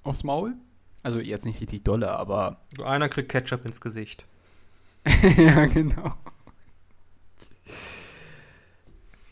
[0.04, 0.54] aufs Maul.
[1.02, 4.26] Also jetzt nicht richtig dolle, aber einer kriegt Ketchup ins Gesicht.
[5.36, 6.14] ja, genau.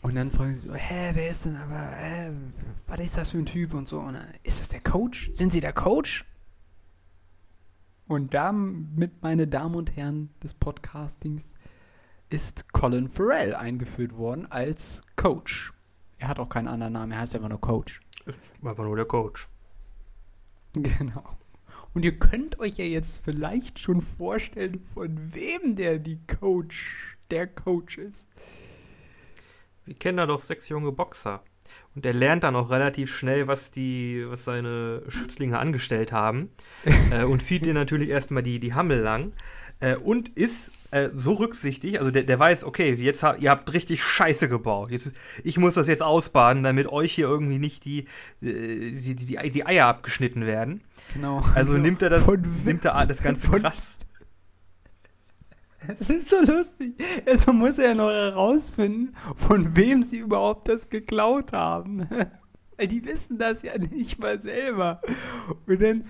[0.05, 2.29] Und dann fragen sie so, hä, wer ist denn aber, hä,
[2.85, 3.99] was ist das für ein Typ und so.
[4.01, 5.31] Und dann, ist das der Coach?
[5.31, 6.23] Sind Sie der Coach?
[8.05, 11.55] Und damit, meine Damen und Herren des Podcastings,
[12.29, 15.73] ist Colin Farrell eingeführt worden als Coach.
[16.19, 17.99] Er hat auch keinen anderen Namen, er heißt einfach nur Coach.
[18.63, 19.49] Einfach nur der Coach.
[20.73, 21.35] Genau.
[21.95, 27.47] Und ihr könnt euch ja jetzt vielleicht schon vorstellen, von wem der die Coach, der
[27.47, 28.29] Coach ist.
[29.85, 31.43] Wir kennen da doch sechs junge Boxer.
[31.95, 36.49] Und er lernt dann auch relativ schnell, was die, was seine Schützlinge angestellt haben.
[37.11, 39.33] äh, und zieht ihr natürlich erstmal die, die Hammel lang.
[39.79, 43.73] Äh, und ist äh, so rücksichtig, also der, der weiß, okay, jetzt ha ihr habt
[43.73, 44.91] richtig Scheiße gebaut.
[44.91, 45.11] Jetzt,
[45.43, 48.05] ich muss das jetzt ausbaden, damit euch hier irgendwie nicht die,
[48.41, 50.81] äh, die, die, die Eier abgeschnitten werden.
[51.13, 51.43] Genau.
[51.55, 52.25] Also nimmt er das,
[52.63, 53.94] nimmt er das Ganze von- krass.
[55.87, 56.95] Das ist so lustig.
[57.25, 62.07] Also muss er ja noch herausfinden, von wem sie überhaupt das geklaut haben.
[62.77, 65.01] Weil die wissen das ja nicht mal selber.
[65.65, 66.05] Und dann,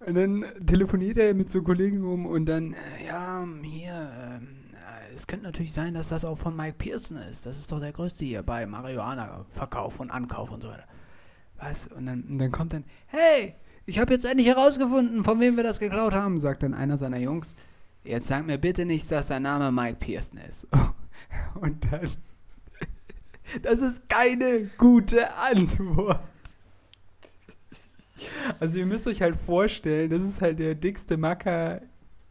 [0.00, 5.14] und dann telefoniert er mit so Kollegen um und dann, äh, ja, hier, ähm, äh,
[5.14, 7.46] es könnte natürlich sein, dass das auch von Mike Pearson ist.
[7.46, 10.86] Das ist doch der Größte hier bei Marihuana-Verkauf und Ankauf und so weiter.
[11.58, 11.86] Was?
[11.86, 13.54] Und dann, und dann kommt dann, hey,
[13.86, 17.18] ich habe jetzt endlich herausgefunden, von wem wir das geklaut haben, sagt dann einer seiner
[17.18, 17.56] Jungs.
[18.04, 20.66] Jetzt sag mir bitte nicht, dass sein Name Mike Pearson ist.
[21.54, 22.08] Und dann.
[23.60, 26.20] Das ist keine gute Antwort.
[28.60, 31.82] Also ihr müsst euch halt vorstellen, das ist halt der dickste Macker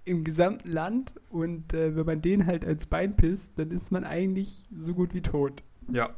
[0.04, 4.04] im gesamten Land und äh, wenn man den halt als Bein pisst, dann ist man
[4.04, 5.62] eigentlich so gut wie tot.
[5.92, 6.16] Ja.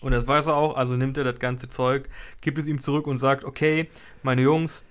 [0.00, 2.08] Und das weiß er auch, also nimmt er das ganze Zeug,
[2.40, 3.88] gibt es ihm zurück und sagt, okay,
[4.22, 4.84] meine Jungs,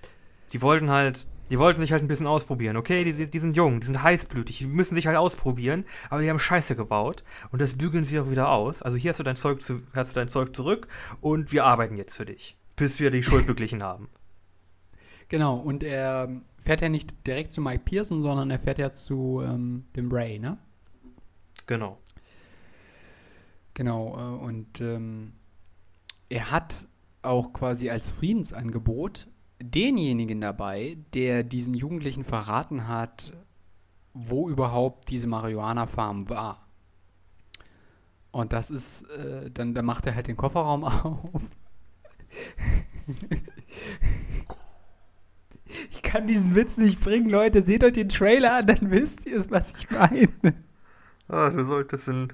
[0.53, 3.81] die wollten halt, die wollten sich halt ein bisschen ausprobieren, okay, die, die sind jung,
[3.81, 7.77] die sind heißblütig, die müssen sich halt ausprobieren, aber die haben Scheiße gebaut und das
[7.77, 8.81] bügeln sie auch wieder aus.
[8.81, 10.87] Also hier hast du dein Zeug, zu, hast du dein Zeug zurück
[11.19, 14.07] und wir arbeiten jetzt für dich, bis wir die Schuld beglichen haben.
[15.27, 19.41] Genau, und er fährt ja nicht direkt zu Mike Pearson, sondern er fährt ja zu
[19.45, 20.57] ähm, dem Ray, ne?
[21.67, 21.97] Genau.
[23.73, 25.33] Genau, äh, und ähm,
[26.29, 26.87] er hat
[27.21, 29.27] auch quasi als Friedensangebot
[29.61, 33.33] denjenigen dabei, der diesen Jugendlichen verraten hat,
[34.13, 36.67] wo überhaupt diese Marihuana-Farm war.
[38.31, 41.41] Und das ist, äh, dann, dann macht er halt den Kofferraum auf.
[45.91, 47.61] ich kann diesen Witz nicht bringen, Leute.
[47.61, 50.29] Seht euch den Trailer an, dann wisst ihr es, was ich meine.
[51.27, 52.29] Ah, du solltest in.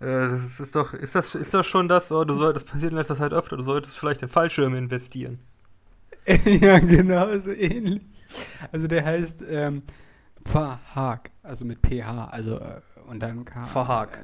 [0.00, 0.94] Äh, das ist doch.
[0.94, 2.10] Ist das, ist das schon das?
[2.10, 3.56] Oh, du soll, das passiert in letzter Zeit öfter.
[3.56, 5.40] Du solltest vielleicht in Fallschirme investieren.
[6.60, 8.02] ja, genau, so ähnlich.
[8.72, 9.82] Also der heißt ähm,
[10.44, 13.62] Verhaag, also mit PH, also äh, und dann K.
[13.64, 14.18] Verhaag.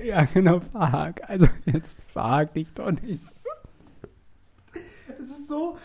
[0.00, 1.28] Äh, ja, genau, Verhaag.
[1.28, 3.34] Also jetzt verhag dich doch nicht.
[5.20, 5.76] Es ist so,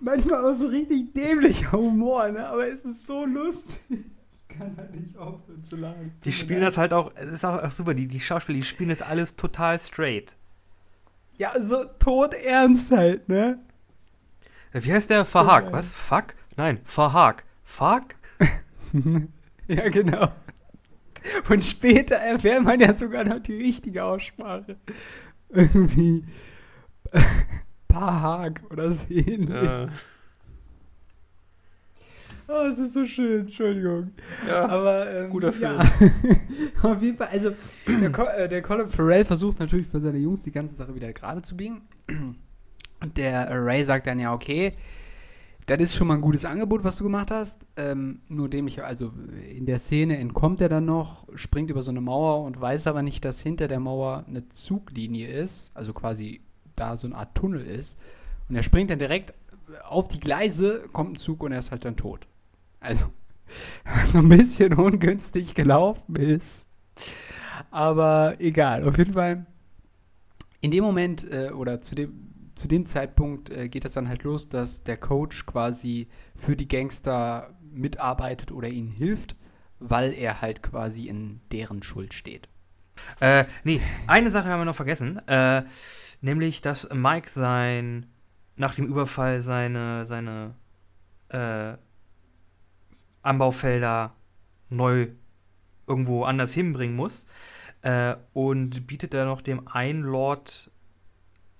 [0.00, 2.46] manchmal auch so richtig dämlicher Humor, ne?
[2.46, 3.76] aber es ist so lustig.
[3.90, 6.12] Ich kann halt nicht aufhören zu lachen.
[6.24, 8.90] Die spielen das halt auch, es ist auch, auch super, die, die Schauspieler, die spielen
[8.90, 10.36] das alles total straight.
[11.36, 13.60] Ja, so todernst halt, ne?
[14.78, 15.24] Äh, Wie heißt der?
[15.24, 15.92] Verhaag, was?
[15.92, 16.34] Fuck?
[16.56, 17.44] Nein, Verhaag.
[17.64, 18.14] Fuck?
[19.68, 20.32] ja, genau.
[21.48, 24.76] Und später erfährt man ja sogar noch die richtige Aussprache.
[25.50, 26.24] Irgendwie
[27.88, 29.50] Pahag oder so ähnlich.
[29.50, 29.88] Ja.
[32.50, 34.12] Oh, es ist so schön, Entschuldigung.
[34.46, 35.76] Ja, Aber ähm, guter Film.
[35.76, 35.84] Ja.
[36.90, 37.50] Auf jeden Fall, also
[37.86, 41.12] der, Co äh, der Colin Farrell versucht natürlich für seine Jungs die ganze Sache wieder
[41.12, 41.82] gerade zu biegen.
[43.00, 44.74] Und der Ray sagt dann ja, okay,
[45.66, 47.66] das ist schon mal ein gutes Angebot, was du gemacht hast.
[47.76, 49.12] Ähm, nur ich, also
[49.54, 53.02] in der Szene entkommt er dann noch, springt über so eine Mauer und weiß aber
[53.02, 56.40] nicht, dass hinter der Mauer eine Zuglinie ist, also quasi
[56.74, 57.98] da so eine Art Tunnel ist.
[58.48, 59.34] Und er springt dann direkt
[59.86, 62.26] auf die Gleise, kommt ein Zug und er ist halt dann tot.
[62.80, 63.06] Also,
[64.06, 66.66] so ein bisschen ungünstig gelaufen ist.
[67.70, 69.46] Aber egal, auf jeden Fall.
[70.60, 72.27] In dem Moment äh, oder zu dem,
[72.58, 76.68] zu dem Zeitpunkt äh, geht es dann halt los, dass der Coach quasi für die
[76.68, 79.36] Gangster mitarbeitet oder ihnen hilft,
[79.78, 82.48] weil er halt quasi in deren Schuld steht.
[83.20, 85.18] Äh, nee, eine Sache haben wir noch vergessen.
[85.28, 85.62] Äh,
[86.20, 88.06] nämlich, dass Mike sein,
[88.56, 90.54] nach dem Überfall seine, seine,
[91.28, 91.76] äh,
[93.22, 94.14] Anbaufelder
[94.68, 95.08] neu
[95.86, 97.26] irgendwo anders hinbringen muss.
[97.82, 100.72] Äh, und bietet da noch dem einen Lord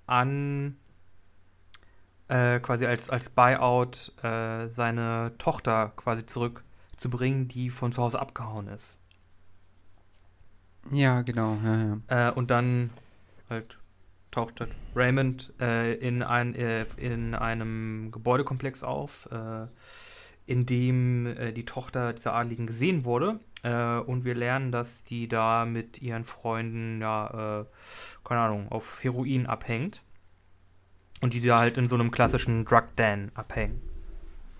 [0.06, 0.76] an,
[2.28, 8.68] äh, quasi als, als Buyout äh, seine Tochter quasi zurückzubringen, die von zu Hause abgehauen
[8.68, 9.00] ist.
[10.90, 12.90] Ja, genau, ja, Äh, und dann
[13.50, 13.78] halt
[14.30, 14.60] taucht
[14.94, 19.28] Raymond äh, in, ein, äh, in einem Gebäudekomplex auf,
[20.46, 23.40] in dem die Tochter dieser Adligen gesehen wurde.
[23.62, 27.66] Und wir lernen, dass die da mit ihren Freunden, ja,
[28.24, 30.02] keine Ahnung, auf Heroin abhängt.
[31.20, 33.80] Und die da halt in so einem klassischen Drug-Dan abhängen.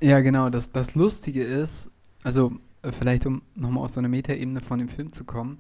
[0.00, 0.50] Ja, genau.
[0.50, 1.90] Das, das Lustige ist,
[2.22, 5.58] also äh, vielleicht um nochmal aus so einer Metaebene von dem Film zu kommen,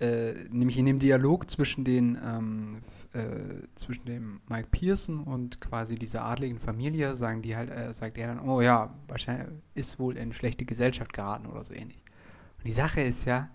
[0.00, 2.78] äh, nämlich in dem Dialog zwischen den ähm,
[3.12, 8.16] äh, zwischen dem Mike Pearson und quasi dieser adligen Familie sagen die halt, äh, sagt
[8.18, 12.02] er dann, oh ja, wahrscheinlich ist wohl in schlechte Gesellschaft geraten oder so ähnlich.
[12.58, 13.48] Und die Sache ist ja,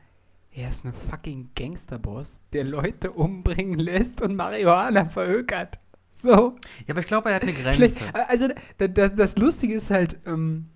[0.52, 5.80] er ist ein fucking Gangsterboss, der Leute umbringen lässt und Marihuana verhökert.
[6.16, 6.56] So.
[6.88, 8.00] Ja, aber ich glaube, er hat eine Schlecht.
[8.00, 8.30] Grenze.
[8.30, 8.48] Also
[8.78, 10.68] das, das, das Lustige ist halt, ähm,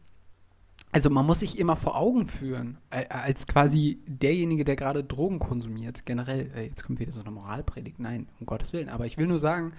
[0.92, 5.40] also man muss sich immer vor Augen führen, äh, als quasi derjenige, der gerade Drogen
[5.40, 6.06] konsumiert.
[6.06, 8.00] Generell, äh, jetzt kommt wieder so eine Moralpredigt.
[8.00, 8.90] Nein, um Gottes Willen.
[8.90, 9.72] Aber ich will nur sagen,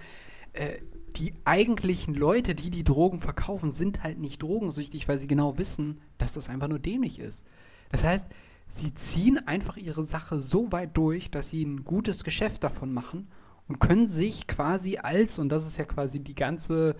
[0.53, 0.79] äh,
[1.15, 6.01] die eigentlichen Leute, die die Drogen verkaufen, sind halt nicht drogensüchtig, weil sie genau wissen,
[6.17, 7.45] dass das einfach nur dämlich ist.
[7.91, 8.31] Das heißt,
[8.67, 13.27] sie ziehen einfach ihre Sache so weit durch, dass sie ein gutes Geschäft davon machen
[13.67, 16.95] und können sich quasi als, und das ist ja quasi die ganze,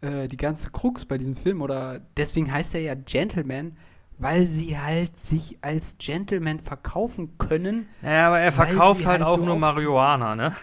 [0.00, 3.76] äh, die ganze Krux bei diesem Film, oder deswegen heißt er ja Gentleman,
[4.18, 7.88] weil sie halt sich als Gentleman verkaufen können.
[8.02, 10.56] Ja, aber er verkauft halt halt auch so nur Marihuana, ne?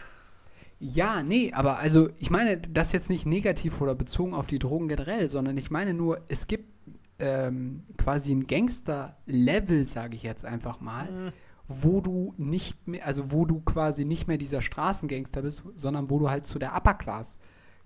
[0.80, 4.90] Ja, nee, aber also ich meine das jetzt nicht negativ oder bezogen auf die Drogen
[4.90, 6.70] generell, sondern ich meine nur, es gibt
[7.18, 11.34] ähm, quasi ein Gangster-Level, sage ich jetzt einfach mal, Mhm.
[11.68, 16.20] Wo du nicht mehr, also wo du quasi nicht mehr dieser Straßengangster bist, sondern wo
[16.20, 17.40] du halt zu der Upper Class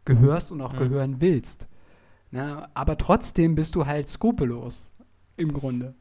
[0.05, 0.77] gehörst und auch Mhm.
[0.77, 1.67] gehören willst.
[2.31, 4.91] Na, aber trotzdem bist du halt skrupellos,
[5.37, 5.95] im Grunde.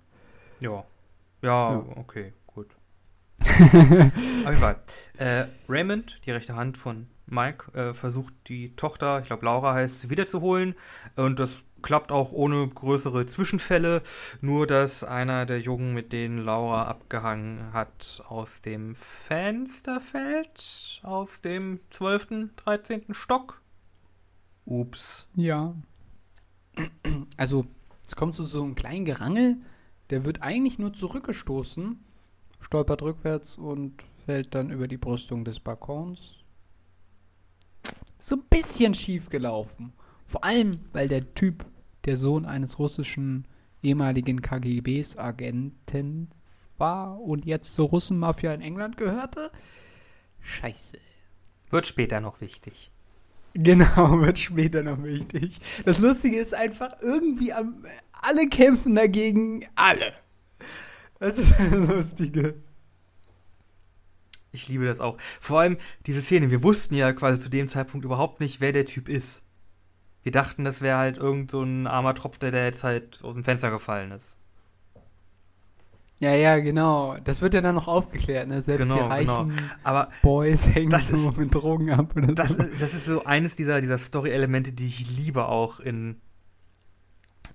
[0.60, 0.84] Ja.
[1.42, 1.84] Ja, Ja.
[1.96, 2.76] okay, gut.
[3.40, 4.76] Auf jeden Fall.
[5.16, 10.10] Äh, Raymond, die rechte Hand von Mike, äh, versucht die Tochter, ich glaube Laura heißt,
[10.10, 10.74] wiederzuholen.
[11.16, 14.02] Und das klappt auch ohne größere Zwischenfälle.
[14.40, 21.00] Nur, dass einer der Jungen, mit denen Laura abgehangen hat, aus dem Fenster fällt.
[21.02, 23.14] Aus dem 12., 13.
[23.14, 23.62] Stock.
[24.64, 25.28] Ups.
[25.34, 25.74] Ja.
[27.36, 27.66] Also,
[28.06, 29.56] es kommt zu so einem kleinen Gerangel,
[30.10, 31.98] der wird eigentlich nur zurückgestoßen,
[32.60, 36.36] stolpert rückwärts und fällt dann über die Brüstung des Balkons.
[38.20, 39.92] So ein bisschen schief gelaufen.
[40.28, 41.64] Vor allem, weil der Typ
[42.04, 43.48] der Sohn eines russischen
[43.82, 46.30] ehemaligen KGBs-Agenten
[46.76, 49.50] war und jetzt zur Russenmafia in England gehörte.
[50.40, 50.98] Scheiße.
[51.70, 52.92] Wird später noch wichtig.
[53.54, 55.60] Genau, wird später noch wichtig.
[55.86, 60.12] Das Lustige ist einfach, irgendwie am, alle kämpfen dagegen alle.
[61.20, 62.54] Das ist das Lustige.
[64.52, 65.16] Ich liebe das auch.
[65.40, 66.50] Vor allem diese Szene.
[66.50, 69.47] Wir wussten ja quasi zu dem Zeitpunkt überhaupt nicht, wer der Typ ist.
[70.22, 73.34] Wir dachten, das wäre halt irgend so ein armer Tropf, der, der jetzt halt aus
[73.34, 74.36] dem Fenster gefallen ist.
[76.20, 77.16] Ja, ja, genau.
[77.22, 78.60] Das wird ja dann noch aufgeklärt, ne?
[78.60, 79.52] Selbst Genau, die reichen
[79.84, 82.54] Aber Boys hängen Das so ist- mit Drogen ab oder das, so.
[82.56, 86.20] das ist so eines dieser, dieser Story-Elemente, die ich liebe auch in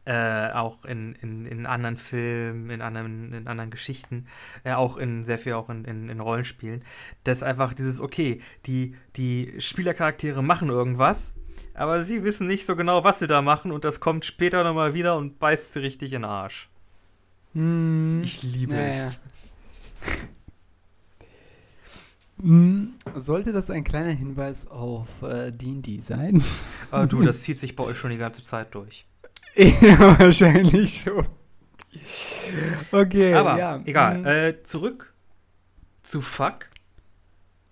[0.05, 4.27] äh, auch in, in, in anderen Filmen, in anderen, in anderen Geschichten,
[4.65, 6.83] äh, auch in sehr viel auch in, in, in Rollenspielen,
[7.23, 11.35] dass einfach dieses, okay, die, die Spielercharaktere machen irgendwas,
[11.73, 14.93] aber sie wissen nicht so genau, was sie da machen und das kommt später nochmal
[14.93, 16.69] wieder und beißt sie richtig in den Arsch.
[17.53, 18.21] Hm.
[18.23, 19.19] Ich liebe Ja, es.
[22.41, 26.43] Hm, Sollte das ein kleiner Hinweis auf äh, D&D sein?
[26.91, 29.05] Aber du, das zieht sich bei euch schon die ganze Zeit durch.
[29.55, 31.27] ja, wahrscheinlich schon.
[32.91, 33.81] Okay, Aber ja.
[33.85, 34.17] egal.
[34.17, 35.13] hm, Äh, zurück
[36.03, 36.67] zu Fuck.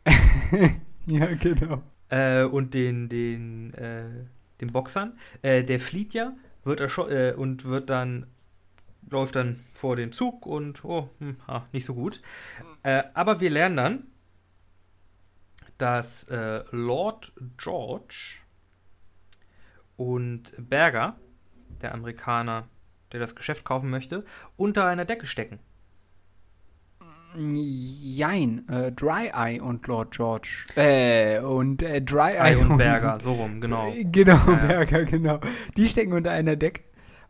[1.07, 1.83] ja, genau.
[2.11, 4.03] Äh, und den, den, äh,
[4.59, 5.17] den Boxern.
[5.41, 6.33] Äh, der flieht ja,
[6.63, 8.27] wird erscho äh, und wird dann,
[9.09, 12.21] läuft dann vor den Zug und, oh, hm, ah, nicht so gut.
[12.83, 14.07] Äh, aber wir lernen dann,
[15.77, 18.41] dass äh, Lord George
[19.97, 21.15] und Berger,
[21.81, 22.67] der Amerikaner,
[23.11, 24.23] der das Geschäft kaufen möchte,
[24.57, 25.59] unter einer Decke stecken.
[27.37, 30.65] Jein, äh, Dry Eye und Lord George.
[30.75, 33.91] Äh, und äh, Dry Eye und Berger, so rum, genau.
[33.91, 34.67] Äh, Genau, Ja, ja.
[34.67, 35.39] Berger, genau.
[35.77, 36.83] Die stecken unter einer Decke,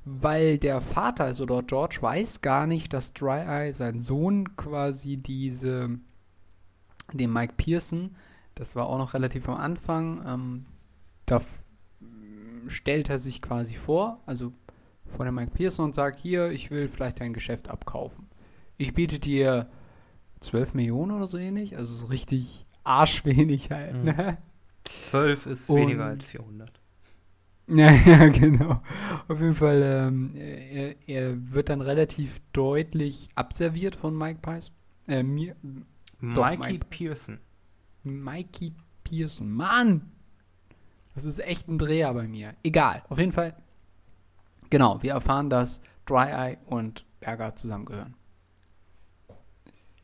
[0.05, 5.17] weil der Vater, also Lord George, weiß gar nicht, dass Dry Eye, sein Sohn, quasi
[5.17, 5.99] diese,
[7.13, 8.15] den Mike Pearson,
[8.55, 10.65] das war auch noch relativ am Anfang, ähm,
[11.25, 11.41] da
[12.67, 14.53] stellt er sich quasi vor, also
[15.05, 18.27] vor dem Mike Pearson und sagt, hier, ich will vielleicht dein Geschäft abkaufen.
[18.77, 19.67] Ich biete dir
[20.41, 24.03] 12 Millionen oder so ähnlich, also so richtig arschwenig halt, Mhm.
[24.03, 24.37] ne?
[24.83, 26.71] 12 ist Und- weniger als 400.
[27.67, 28.81] Ja, ja, genau.
[29.29, 34.71] Auf jeden Fall, ähm, er, er wird dann relativ deutlich abserviert von Mike Pies.
[35.07, 35.55] Äh, mir,
[36.21, 36.85] Doch, Mikey Mike.
[36.89, 37.39] Pearson.
[38.03, 38.73] Mikey
[39.05, 39.49] Pearson.
[39.51, 40.11] Mann!
[41.13, 42.55] Das ist echt ein Dreher bei mir.
[42.63, 43.55] Egal, auf jeden Fall.
[44.69, 48.15] Genau, wir erfahren, dass Dry Eye und Berger zusammengehören.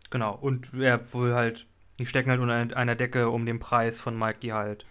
[0.10, 1.68] Genau, und er wohl halt,
[2.00, 4.86] die stecken halt unter einer- Decke, um den Preis von Mikey halt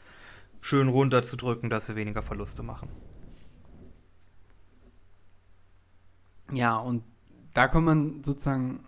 [0.60, 2.88] schön runterzudrücken, dass sie weniger Verluste machen.
[6.52, 7.02] Ja, und
[7.54, 8.84] da kommt man sozusagen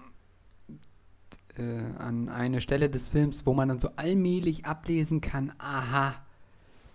[1.57, 6.15] äh, an eine Stelle des Films, wo man dann so allmählich ablesen kann, aha,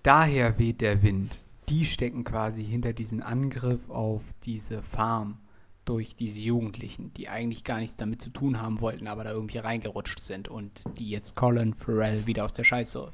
[0.03, 1.37] daher weht der Wind.
[1.69, 5.37] Die stecken quasi hinter diesen Angriff auf diese Farm
[5.85, 9.57] durch diese Jugendlichen, die eigentlich gar nichts damit zu tun haben wollten, aber da irgendwie
[9.57, 13.11] reingerutscht sind und die jetzt Colin Farrell wieder aus der Scheiße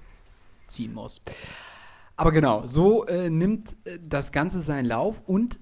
[0.68, 1.22] ziehen muss.
[2.16, 5.60] Aber genau, so äh, nimmt äh, das Ganze seinen Lauf und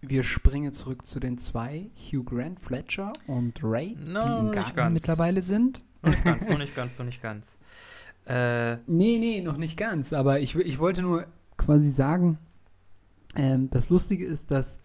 [0.00, 4.92] wir springen zurück zu den zwei, Hugh Grant, Fletcher und Ray, No, die im Garten
[4.94, 5.82] mittlerweile sind.
[6.02, 7.58] Noch nicht ganz, noch nicht ganz, noch nicht ganz.
[8.26, 11.26] Äh, Nee, nee, noch nicht ganz, aber ich, ich wollte nur
[11.56, 12.38] quasi sagen,
[13.34, 14.78] ähm, das Lustige ist, dass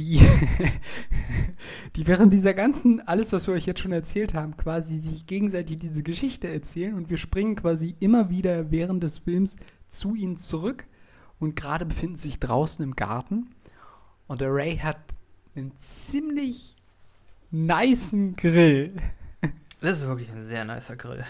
[0.00, 0.20] die,
[1.96, 5.78] die während dieser ganzen, alles, was wir euch jetzt schon erzählt haben, quasi sich gegenseitig
[5.78, 9.56] diese Geschichte erzählen und wir springen quasi immer wieder während des Films
[9.88, 10.86] zu ihnen zurück
[11.38, 13.50] und gerade befinden sich draußen im Garten
[14.26, 15.00] Und der Ray hat
[15.54, 16.76] einen ziemlich
[17.50, 18.96] nicen Grill.
[19.82, 21.24] Das ist wirklich ein sehr nicer Grill.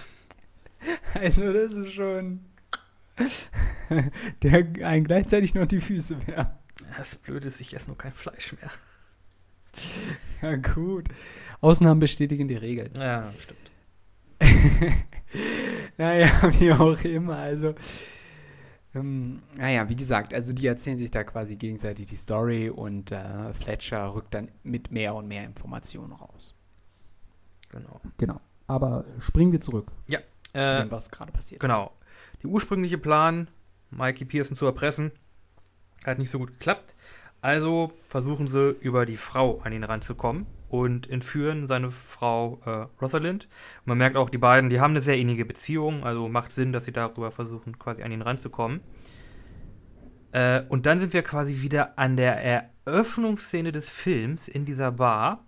[1.14, 2.40] Also das ist schon...
[4.42, 6.59] der einen gleichzeitig noch die Füße wärmt.
[6.96, 8.70] Das Blöde ist, ich esse nur kein Fleisch mehr.
[10.42, 11.06] Ja, gut.
[11.60, 12.90] Ausnahmen bestätigen die Regel.
[12.98, 13.70] Ja, stimmt.
[15.98, 17.36] naja, wie auch immer.
[17.36, 17.74] Also,
[18.94, 23.52] ähm, naja, wie gesagt, also die erzählen sich da quasi gegenseitig die Story und äh,
[23.52, 26.54] Fletcher rückt dann mit mehr und mehr Informationen raus.
[27.68, 28.00] Genau.
[28.16, 28.40] Genau.
[28.66, 30.16] Aber springen wir zurück zu
[30.54, 31.92] Äh, dem, was gerade passiert genau.
[32.42, 33.48] Der ursprüngliche Plan,
[33.90, 35.12] Mikey Pearson zu erpressen,
[36.04, 36.94] hat nicht so gut geklappt.
[37.42, 43.48] Also versuchen sie über die Frau an ihn ranzukommen und entführen seine Frau äh, Rosalind.
[43.84, 46.84] Man merkt auch, die beiden, die haben eine sehr innige Beziehung, also macht Sinn, dass
[46.84, 48.80] sie darüber versuchen, quasi an ihn ranzukommen.
[50.32, 55.44] Äh, und dann sind wir quasi wieder an der Eröffnungsszene des Films in dieser Bar,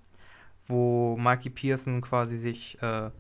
[0.67, 3.11] wo Mikey Pearson quasi sich äh, äh,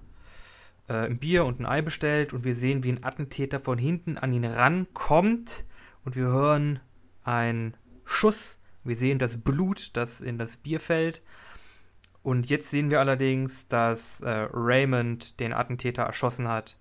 [0.89, 4.33] ein Bier und ein Ei bestellt und wir sehen, wie ein Attentäter von hinten an
[4.33, 5.65] ihn rankommt
[6.05, 6.81] und wir hören
[7.25, 8.61] einen Schuss.
[8.85, 11.23] Wir sehen das Blut, das in das Bier fällt.
[12.23, 16.79] Und jetzt sehen wir allerdings, dass äh, Raymond den Attentäter erschossen hat.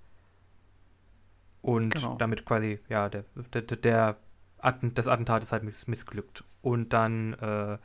[1.61, 2.15] Und Genau.
[2.15, 4.17] damit quasi, ja, der, der, der
[4.57, 6.43] Atten, das Attentat ist halt miss missglückt.
[6.61, 7.77] Und dann äh,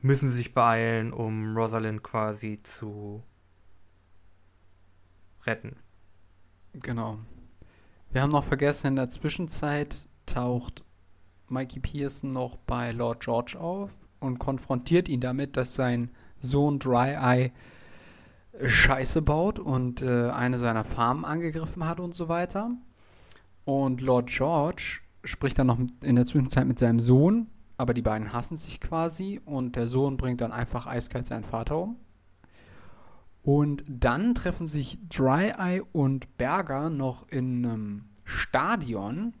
[0.00, 3.22] müssen sie sich beeilen, um Rosalind quasi zu
[5.44, 5.76] retten.
[6.74, 7.18] Genau.
[8.10, 10.84] Wir haben noch vergessen, in der Zwischenzeit taucht
[11.50, 17.14] Mikey Pearson noch bei Lord George auf und konfrontiert ihn damit, dass sein Sohn Dry
[17.14, 17.52] Eye
[18.64, 22.72] Scheiße baut und äh, eine seiner Farmen angegriffen hat und so weiter.
[23.64, 28.32] Und Lord George spricht dann noch in der Zwischenzeit mit seinem Sohn, aber die beiden
[28.32, 31.96] hassen sich quasi und der Sohn bringt dann einfach eiskalt seinen Vater um.
[33.42, 39.34] Und dann treffen sich Dry Eye und Berger noch in einem Stadion.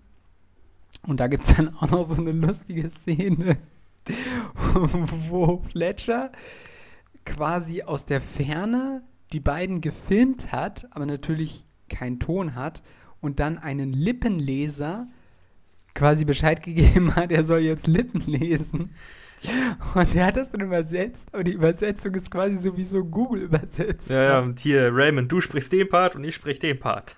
[1.02, 3.58] Und da gibt es dann auch noch so eine lustige Szene,
[5.30, 6.32] wo Fletcher
[7.24, 12.82] quasi aus der Ferne die beiden gefilmt hat, aber natürlich keinen Ton hat
[13.20, 15.08] und dann einen Lippenleser
[15.94, 18.94] quasi Bescheid gegeben hat, er soll jetzt Lippen lesen.
[19.94, 24.10] Und der hat das dann übersetzt, aber die Übersetzung ist quasi sowieso Google übersetzt.
[24.10, 27.16] Ja, ja, und hier, Raymond, du sprichst den Part und ich sprich den Part.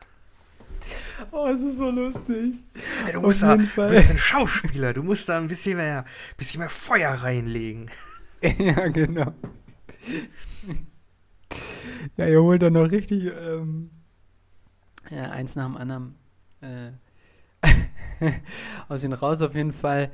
[1.32, 2.54] Oh, es ist so lustig.
[3.06, 6.04] Ja, du musst da, du bist ein Schauspieler, du musst da ein bisschen mehr,
[6.36, 7.90] bisschen mehr Feuer reinlegen.
[8.42, 9.34] ja, genau.
[12.16, 13.90] Ja, ihr holt dann noch richtig ähm,
[15.10, 16.14] ja, eins nach dem anderen
[16.60, 16.92] äh,
[18.88, 19.42] aus ihnen raus.
[19.42, 20.10] Auf jeden Fall,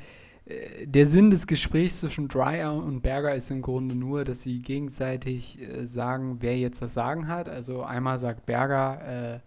[0.46, 4.60] äh, der Sinn des Gesprächs zwischen Dreyer und Berger ist im Grunde nur, dass sie
[4.60, 7.48] gegenseitig äh, sagen, wer jetzt das Sagen hat.
[7.48, 9.40] Also einmal sagt Berger, äh,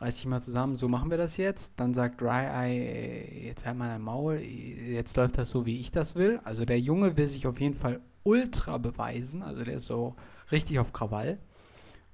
[0.00, 1.74] reiß dich mal zusammen, so machen wir das jetzt.
[1.76, 5.90] Dann sagt Dry Eye, jetzt halt mal dein Maul, jetzt läuft das so, wie ich
[5.90, 6.40] das will.
[6.44, 10.14] Also der Junge will sich auf jeden Fall ultra beweisen, also der ist so
[10.52, 11.38] richtig auf Krawall.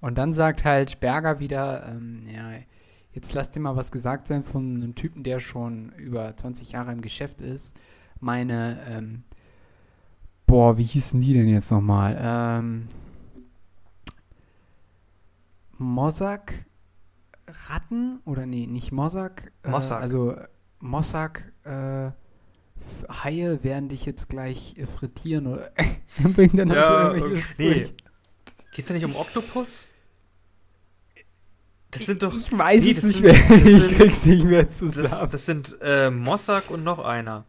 [0.01, 2.53] Und dann sagt halt Berger wieder, ähm, ja,
[3.13, 6.93] jetzt lass dir mal was gesagt sein von einem Typen, der schon über 20 Jahre
[6.93, 7.77] im Geschäft ist.
[8.21, 9.25] Meine, ähm,
[10.47, 12.19] boah, wie hießen die denn jetzt nochmal?
[12.21, 12.89] Ähm,
[15.79, 16.67] Mossack
[17.69, 19.53] Ratten oder nee, nicht Mossack.
[19.63, 20.01] Äh, Mossack.
[20.01, 20.37] also
[20.81, 22.11] Mossack äh,
[23.23, 25.71] Haie werden dich jetzt gleich äh, frittieren oder
[26.19, 27.73] bringt dann Ja, also irgendwelche nee.
[27.85, 27.95] Sprüche.
[28.73, 29.89] Geht's da nicht um Oktopus?
[31.93, 32.35] Das sind doch.
[32.37, 33.35] Ich weiß Nee, es nicht sind- mehr.
[33.35, 35.11] das Ich sind- krieg's nicht mehr zusammen.
[35.11, 37.45] Das, das sind äh, Mossack und noch einer.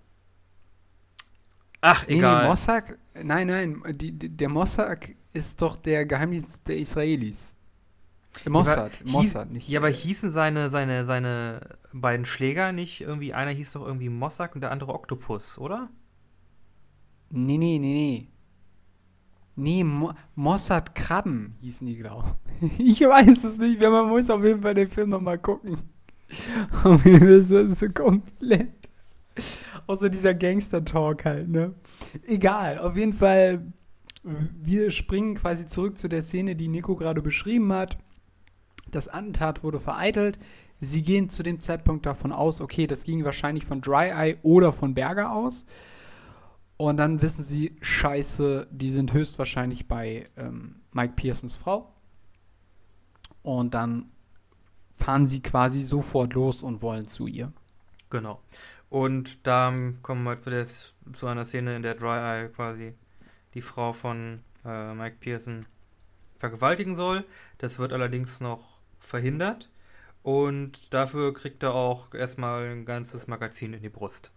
[1.82, 2.44] Ach, nee, egal.
[2.44, 7.55] nee, Mossack, nein, nein, die, die, der Mossack ist doch der Geheimdienst der Israelis.
[8.50, 9.68] Mossad, hieß- Mossad, nicht.
[9.70, 11.62] ja, aber hießen seine, seine, seine
[11.94, 15.90] beiden Schläger nicht irgendwie, einer hieß doch irgendwie Mossack und der andere Oktopus, oder?
[17.30, 18.28] Nee, nee, nee, nee.
[19.58, 22.80] Nee, Mo Mossad Krabben hießen die, glaube ich.
[22.80, 25.78] Ich weiß es nicht man muss auf jeden Fall den Film nochmal gucken.
[26.84, 28.72] Auf jeden Fall ist das so komplett.
[29.86, 31.74] Außer dieser Gangster-Talk halt, ne?
[32.26, 33.72] Egal, auf jeden Fall,
[34.24, 37.98] wir springen quasi zurück zu der Szene, die Nico gerade beschrieben hat.
[38.92, 40.40] Das Attentat wurde vereitelt.
[40.82, 44.74] Sie gehen zu dem Zeitpunkt davon aus, okay, das ging wahrscheinlich von Dry Eye oder
[44.74, 45.66] von Berger aus.
[46.78, 51.94] Und dann wissen sie, scheiße, die sind höchstwahrscheinlich bei ähm, Mike Pearsons Frau.
[53.42, 54.12] Und dann
[54.92, 57.54] fahren sie quasi sofort los und wollen zu ihr.
[58.10, 58.42] Genau.
[58.90, 62.94] Und da kommen wir zu, des, zu einer Szene, in der Dry Eye quasi
[63.54, 65.66] die Frau von äh, Mike Pearson
[66.38, 67.26] vergewaltigen soll.
[67.58, 69.70] Das wird allerdings noch verhindert.
[70.24, 74.32] Und dafür kriegt er auch erstmal ein ganzes Magazin in die Brust.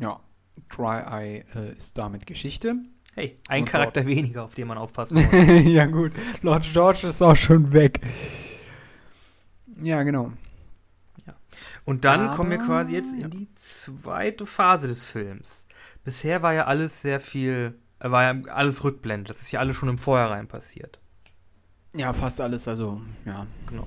[0.00, 0.20] Ja,
[0.74, 2.74] Dry Eye äh, ist damit Geschichte.
[3.14, 5.32] Hey, ein Und Charakter Lord- weniger, auf den man aufpassen muss.
[5.72, 6.12] ja, gut.
[6.42, 8.00] Lord George ist auch schon weg.
[9.80, 10.32] Ja, genau.
[11.84, 13.28] Und dann Aber- kommen wir quasi jetzt in ja.
[13.28, 15.66] die zweite Phase des Films.
[16.02, 19.28] Bisher war ja alles sehr viel, äh, war ja alles Rückblende.
[19.28, 20.98] Das ist ja alles schon im Vorhinein passiert.
[21.94, 23.46] Ja, fast alles, also, ja.
[23.68, 23.86] Genau.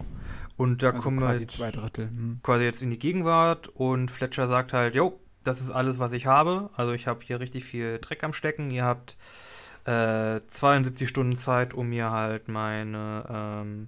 [0.56, 2.08] Und da also kommen wir quasi jetzt zwei Drittel.
[2.08, 2.40] Hm.
[2.42, 6.26] quasi jetzt in die Gegenwart und Fletcher sagt halt, jo, das ist alles, was ich
[6.26, 6.70] habe.
[6.76, 8.72] Also ich habe hier richtig viel Dreck am Stecken.
[8.72, 9.18] Ihr habt
[9.86, 13.88] äh, 72 Stunden Zeit, um mir halt meine ähm,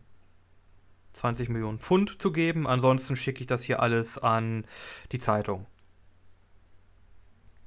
[1.14, 2.68] 20 Millionen Pfund zu geben.
[2.68, 4.66] Ansonsten schicke ich das hier alles an
[5.12, 5.66] die Zeitung.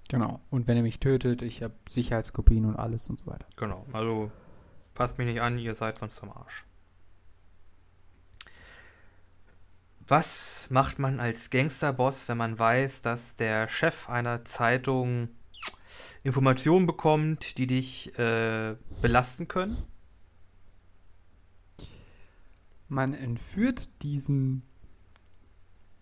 [0.09, 0.41] Genau.
[0.51, 3.47] Und wenn er mich tötet, ich habe Sicherheitskopien und alles und so weiter.
[3.57, 4.31] Genau, also
[4.95, 6.65] passt mich nicht an, ihr seid sonst zum Arsch.
[10.07, 15.29] Was macht man als Gangsterboss, wenn man weiß, dass der Chef einer Zeitung
[16.25, 19.77] Informationen bekommt, die dich äh, belasten können?
[22.89, 24.63] Man entführt diesen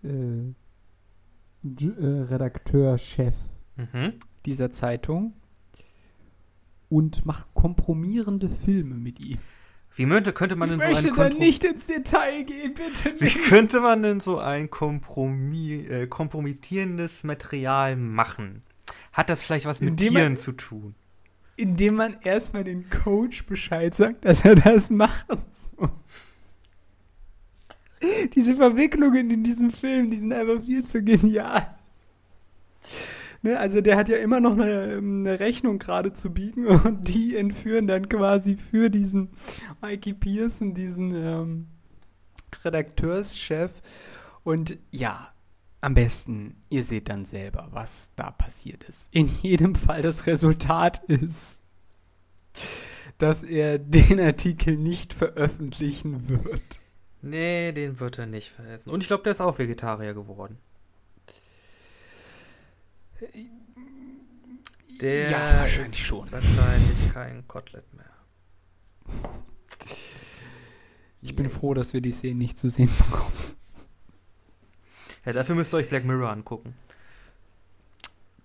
[0.03, 0.09] äh,
[1.63, 3.35] äh, Redakteurchef
[3.77, 4.19] Mhm.
[4.45, 5.35] dieser Zeitung
[6.91, 9.39] und macht kompromierende Filme mit ihm.
[9.97, 13.25] Wie könnte, könnte man denn so ein da Kontro- nicht ins Detail gehen, bitte Wie
[13.25, 13.43] nicht.
[13.45, 18.63] könnte man denn so ein Kompromi äh, kompromittierendes Material machen?
[19.13, 20.95] Hat das vielleicht was mit Indem man- Tieren zu tun?
[21.57, 25.91] Indem man erstmal den Coach Bescheid sagt, dass er das machen soll.
[28.35, 31.75] Diese Verwicklungen in diesem Film, die sind einfach viel zu genial.
[33.43, 37.37] Ne, also der hat ja immer noch eine, eine Rechnung gerade zu biegen und die
[37.37, 39.31] entführen dann quasi für diesen
[39.81, 41.69] Mikey Pearson, diesen ähm,
[42.65, 43.81] Redakteurschef.
[44.43, 45.33] Und ja,
[45.81, 49.09] am besten, ihr seht dann selber, was da passiert ist.
[49.11, 51.63] In jedem Fall das Resultat ist,
[53.17, 56.81] dass er den Artikel nicht veröffentlichen wird.
[57.23, 58.91] Nee, den wird er nicht veressen.
[58.91, 60.59] Und ich glaube, der ist auch Vegetarier geworden.
[65.01, 66.31] Der ja, wahrscheinlich schon.
[66.31, 68.07] Wahrscheinlich kein Kotelett mehr.
[71.23, 73.33] Ich bin froh, dass wir die Szene nicht zu sehen bekommen.
[75.25, 76.75] Ja, dafür müsst ihr euch Black Mirror angucken.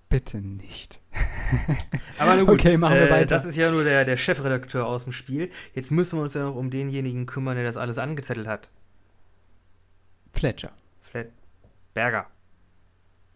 [0.10, 1.02] Bitte nicht.
[2.18, 3.26] Aber gut, Okay, machen wir äh, weiter.
[3.28, 5.52] das ist ja nur der, der Chefredakteur aus dem Spiel.
[5.74, 8.70] Jetzt müssen wir uns ja noch um denjenigen kümmern, der das alles angezettelt hat.
[10.32, 10.72] Fletcher.
[11.02, 11.28] Flat
[11.94, 12.28] Berger.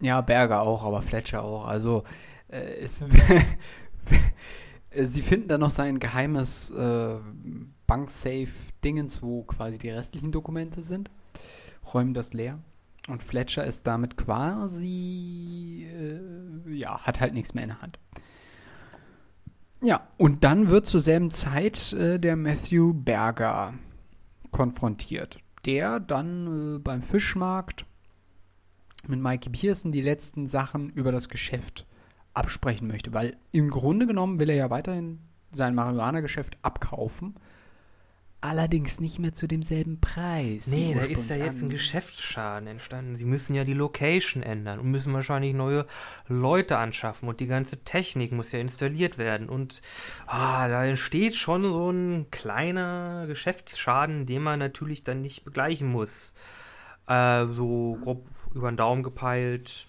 [0.01, 1.65] Ja, Berger auch, aber Fletcher auch.
[1.65, 2.03] Also,
[2.47, 3.03] äh, es,
[4.95, 7.15] sie finden dann noch sein geheimes äh,
[7.87, 11.09] Banksafe-Dingens, wo quasi die restlichen Dokumente sind,
[11.93, 12.59] räumen das leer.
[13.07, 17.99] Und Fletcher ist damit quasi, äh, ja, hat halt nichts mehr in der Hand.
[19.81, 23.73] Ja, und dann wird zur selben Zeit äh, der Matthew Berger
[24.51, 27.85] konfrontiert, der dann äh, beim Fischmarkt
[29.07, 31.85] mit Mikey Pearson die letzten Sachen über das Geschäft
[32.33, 35.19] absprechen möchte, weil im Grunde genommen will er ja weiterhin
[35.51, 37.35] sein Marihuana-Geschäft abkaufen,
[38.41, 40.67] allerdings nicht mehr zu demselben Preis.
[40.67, 43.15] Nee, da ist ja jetzt ein Geschäftsschaden entstanden.
[43.15, 45.85] Sie müssen ja die Location ändern und müssen wahrscheinlich neue
[46.27, 49.49] Leute anschaffen und die ganze Technik muss ja installiert werden.
[49.49, 49.81] Und
[50.27, 56.33] ah, da entsteht schon so ein kleiner Geschäftsschaden, den man natürlich dann nicht begleichen muss.
[57.07, 59.85] Äh, so grob über den Daumen gepeilt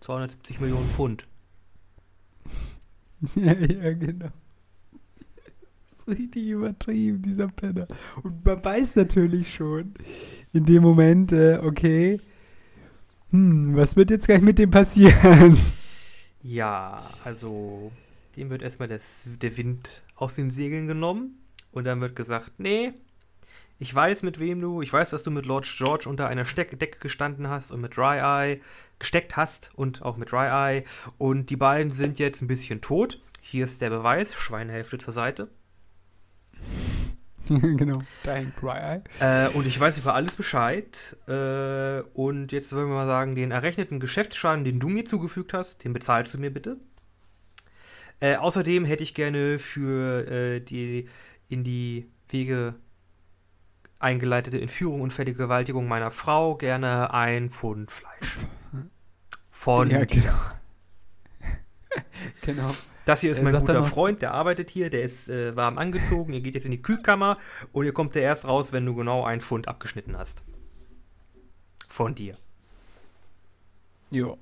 [0.00, 1.26] 270 Millionen Pfund.
[3.34, 4.30] ja, ja, genau.
[5.88, 7.88] Das ist richtig übertrieben, dieser Penner.
[8.22, 9.94] Und man weiß natürlich schon
[10.52, 12.20] in dem Moment, äh, okay,
[13.30, 15.58] hm, was wird jetzt gleich mit dem passieren?
[16.46, 17.90] Ja, also
[18.36, 21.38] dem wird erstmal das, der Wind aus den Segeln genommen
[21.72, 22.92] und dann wird gesagt, nee,
[23.78, 26.78] ich weiß mit wem du, ich weiß, dass du mit Lord George unter einer Steck
[26.78, 28.60] Decke gestanden hast und mit Dry Eye
[28.98, 30.84] gesteckt hast und auch mit Dry Eye
[31.18, 33.20] und die beiden sind jetzt ein bisschen tot.
[33.40, 35.48] Hier ist der Beweis, Schweinehälfte zur Seite.
[37.48, 37.98] genau.
[38.24, 39.02] Dying Dry Eye.
[39.20, 41.16] Äh, und ich weiß über alles Bescheid.
[41.28, 45.84] Äh, und jetzt wollen wir mal sagen, den errechneten Geschäftsschaden, den du mir zugefügt hast,
[45.84, 46.78] den bezahlst du mir bitte.
[48.20, 51.08] Äh, außerdem hätte ich gerne für äh, die
[51.48, 52.76] in die Wege
[53.98, 58.38] eingeleitete Entführung und Vergewaltigung meiner Frau gerne ein Pfund Fleisch.
[59.50, 60.20] von ja, dir.
[60.20, 60.34] genau.
[62.42, 62.74] genau.
[63.04, 66.40] Das hier ist mein guter Freund, der arbeitet hier, der ist äh, warm angezogen, ihr
[66.40, 67.38] geht jetzt in die Kühlkammer
[67.72, 70.42] und ihr kommt der erst raus, wenn du genau einen Pfund abgeschnitten hast.
[71.88, 72.34] Von dir.
[74.10, 74.38] Jo.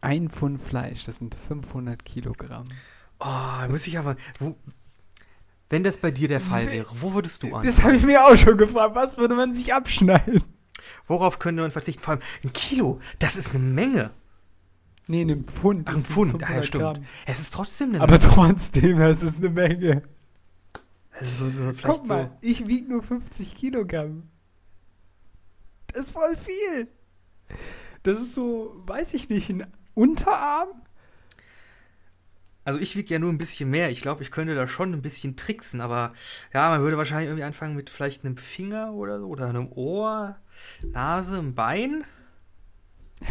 [0.00, 2.66] Ein Pfund Fleisch, das sind 500 Kilogramm.
[3.20, 4.16] Oh, muss ich aber.
[4.38, 4.56] Wo,
[5.70, 7.66] wenn das bei dir der Fall wäre, wo würdest du an?
[7.66, 8.94] Das habe ich mir auch schon gefragt.
[8.94, 10.42] Was würde man sich abschneiden?
[11.06, 12.02] Worauf könnte man verzichten?
[12.02, 14.10] Vor allem ein Kilo, das ist eine Menge.
[15.08, 15.88] Nee, ein Pfund.
[15.88, 16.82] Ach, ein Pfund, ah, ja, 500 stimmt.
[16.82, 17.04] Gramm.
[17.26, 20.02] Es ist trotzdem eine Aber trotzdem, das ist eine Menge.
[21.10, 22.30] Also so, so, Guck mal, so.
[22.42, 24.28] ich wiege nur 50 Kilogramm.
[25.88, 26.88] Das ist voll viel.
[28.02, 30.68] Das ist so, weiß ich nicht, ein Unterarm?
[32.68, 33.88] Also ich wiege ja nur ein bisschen mehr.
[33.88, 36.12] Ich glaube, ich könnte da schon ein bisschen tricksen, aber
[36.52, 40.36] ja, man würde wahrscheinlich irgendwie anfangen mit vielleicht einem Finger oder so oder einem Ohr,
[40.82, 42.04] Nase, einem Bein.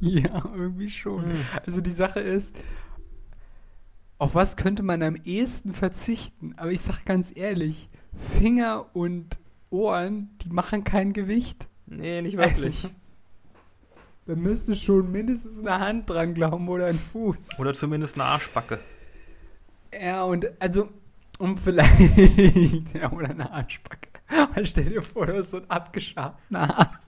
[0.00, 1.24] Ja, irgendwie schon.
[1.24, 1.46] Hm.
[1.64, 2.54] Also die Sache ist,
[4.18, 6.52] auf was könnte man am ehesten verzichten?
[6.58, 7.88] Aber ich sag ganz ehrlich,
[8.38, 9.38] Finger und
[9.70, 11.68] Ohren, die machen kein Gewicht.
[11.86, 12.90] Nee, nicht Also,
[14.26, 17.58] da müsste schon mindestens eine Hand dran glauben oder ein Fuß.
[17.60, 18.78] Oder zumindest eine Arschbacke.
[19.92, 20.88] ja, und also,
[21.38, 22.94] um vielleicht.
[22.94, 24.08] ja, oder eine Arschbacke.
[24.28, 26.98] Aber stell dir vor, du hast so einen abgeschabten Arsch.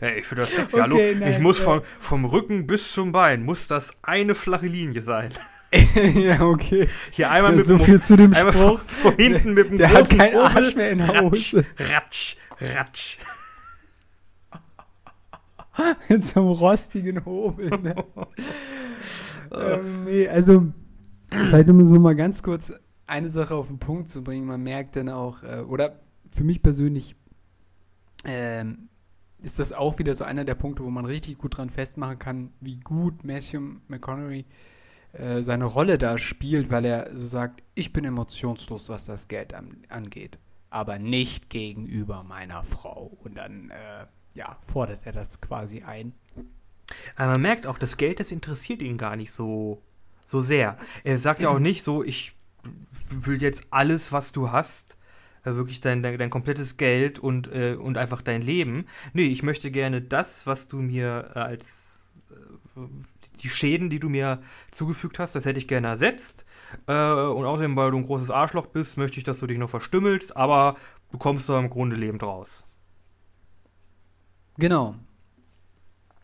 [0.00, 0.74] Ey, ich finde das sexy.
[0.76, 1.64] Okay, Hallo, nein, ich muss ja.
[1.64, 5.32] vom, vom Rücken bis zum Bein, muss das eine flache Linie sein.
[6.14, 6.88] ja, okay.
[7.10, 8.80] Hier einmal mit so dem viel zu dem einmal Spruch.
[8.80, 10.46] von, hinten mit dem Der hat großen keinen Obel.
[10.46, 11.66] Arsch mehr in der Ratsch, Hose.
[11.78, 13.18] ratsch, ratsch.
[16.08, 17.70] Mit so einem rostigen Hobel.
[17.70, 17.94] Ne?
[19.52, 20.66] ähm, nee, also,
[21.30, 22.72] vielleicht um es nochmal ganz kurz
[23.06, 24.46] eine Sache auf den Punkt zu bringen.
[24.46, 26.00] Man merkt dann auch, äh, oder
[26.30, 27.16] für mich persönlich
[28.24, 28.88] ähm,
[29.42, 32.52] ist das auch wieder so einer der Punkte, wo man richtig gut dran festmachen kann,
[32.60, 34.46] wie gut Matthew McConaughey
[35.12, 39.54] äh, seine Rolle da spielt, weil er so sagt, ich bin emotionslos, was das Geld
[39.54, 40.38] an, angeht,
[40.70, 43.18] aber nicht gegenüber meiner Frau.
[43.22, 46.12] Und dann, äh, ja, fordert er das quasi ein.
[47.16, 49.80] Aber man merkt auch, das Geld, das interessiert ihn gar nicht so,
[50.24, 50.78] so sehr.
[51.02, 52.32] Er sagt ja auch nicht so, ich
[53.08, 54.96] will jetzt alles, was du hast,
[55.44, 58.86] äh, wirklich dein, dein, dein komplettes Geld und, äh, und einfach dein Leben.
[59.12, 62.80] Nee, ich möchte gerne das, was du mir äh, als äh,
[63.42, 66.44] die Schäden, die du mir zugefügt hast, das hätte ich gerne ersetzt.
[66.86, 69.70] Äh, und außerdem, weil du ein großes Arschloch bist, möchte ich, dass du dich noch
[69.70, 70.76] verstümmelst, aber
[71.12, 72.64] du kommst da im Grunde lebend raus.
[74.58, 74.94] Genau.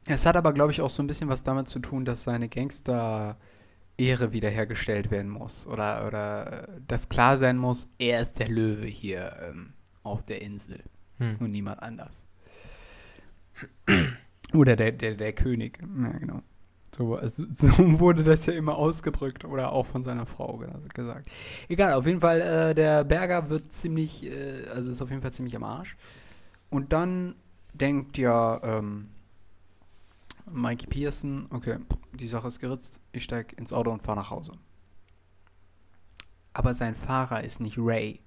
[0.07, 2.49] Es hat aber, glaube ich, auch so ein bisschen was damit zu tun, dass seine
[2.49, 5.67] Gangster-Ehre wiederhergestellt werden muss.
[5.67, 10.43] Oder, oder äh, dass klar sein muss, er ist der Löwe hier ähm, auf der
[10.43, 10.83] Insel
[11.19, 11.37] Hm.
[11.39, 12.27] und niemand anders.
[14.55, 15.79] Oder der, der, der König.
[15.81, 16.43] Ja, genau.
[16.97, 17.69] So, also, so
[18.01, 21.29] wurde das ja immer ausgedrückt oder auch von seiner Frau ge- gesagt.
[21.69, 25.33] Egal, auf jeden Fall, äh, der Berger wird ziemlich, äh, also ist auf jeden Fall
[25.33, 25.97] ziemlich am Arsch.
[26.71, 27.35] Und dann
[27.73, 29.09] denkt ja ähm,
[30.51, 31.79] Mikey Pearson, okay,
[32.13, 34.53] die Sache ist geritzt, ich steig ins Auto und fahre nach Hause.
[36.53, 38.21] Aber sein Fahrer ist nicht Ray,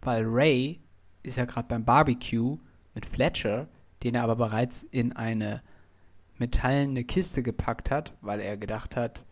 [0.00, 0.80] weil Ray
[1.22, 2.58] ist ja gerade beim Barbecue
[2.94, 3.68] mit Fletcher,
[4.02, 5.62] den er aber bereits in eine
[6.38, 9.24] metallene Kiste gepackt hat, weil er gedacht hat,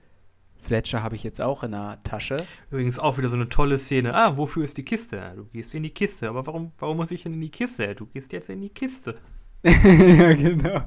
[0.57, 2.36] Fletcher habe ich jetzt auch in der Tasche.
[2.70, 4.14] Übrigens auch wieder so eine tolle Szene.
[4.14, 5.32] Ah, wofür ist die Kiste?
[5.34, 6.28] Du gehst in die Kiste.
[6.28, 7.94] Aber warum, warum muss ich denn in die Kiste?
[7.94, 9.16] Du gehst jetzt in die Kiste.
[9.64, 10.82] ja, genau.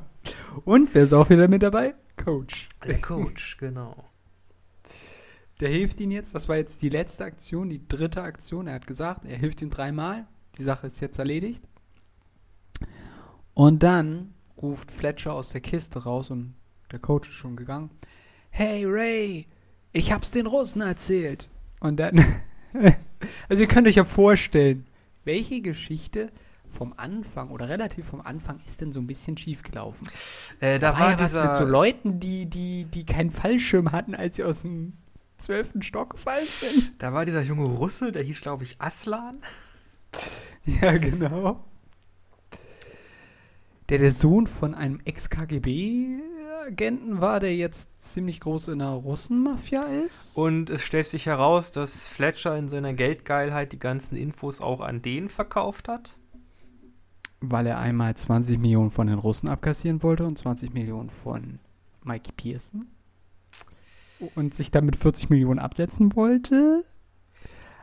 [0.66, 1.94] Und wer ist auch wieder mit dabei?
[2.16, 2.68] Coach.
[2.86, 4.06] Der Coach, genau.
[5.60, 6.34] Der hilft ihm jetzt.
[6.34, 8.68] Das war jetzt die letzte Aktion, die dritte Aktion.
[8.68, 10.26] Er hat gesagt, er hilft ihm dreimal.
[10.58, 11.64] Die Sache ist jetzt erledigt.
[13.54, 16.56] Und dann ruft Fletcher aus der Kiste raus und
[16.92, 17.92] der Coach ist schon gegangen.
[18.50, 19.48] Hey Ray,
[19.92, 21.50] ich hab's den Russen erzählt.
[21.80, 22.24] Und dann,
[23.50, 24.88] also ihr könnt euch ja vorstellen,
[25.26, 26.32] welche Geschichte
[26.74, 30.08] vom Anfang oder relativ vom Anfang ist denn so ein bisschen schief gelaufen?
[30.60, 34.16] Äh, da Da war ja was mit so Leuten, die, die, die keinen Fallschirm hatten,
[34.16, 34.98] als sie aus dem
[35.38, 36.92] zwölften Stock gefallen sind.
[37.00, 39.40] da war dieser junge Russe, der hieß, glaube ich, Aslan.
[40.66, 41.66] Ja, genau.
[43.90, 50.38] Der der Sohn von einem Ex-KGB-Agenten war, der jetzt ziemlich groß in der Russenmafia ist.
[50.38, 55.02] Und es stellt sich heraus, dass Fletcher in seiner Geldgeilheit die ganzen Infos auch an
[55.02, 56.16] den verkauft hat.
[57.50, 61.60] Weil er einmal 20 Millionen von den Russen abkassieren wollte und 20 Millionen von
[62.04, 62.88] Mikey Pearson.
[64.36, 66.84] Und sich damit 40 Millionen absetzen wollte.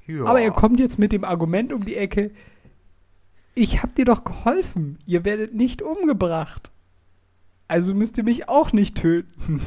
[0.07, 0.25] Ja.
[0.25, 2.31] Aber er kommt jetzt mit dem Argument um die Ecke,
[3.55, 6.71] ich hab dir doch geholfen, ihr werdet nicht umgebracht.
[7.69, 9.61] also müsst ihr mich auch nicht töten.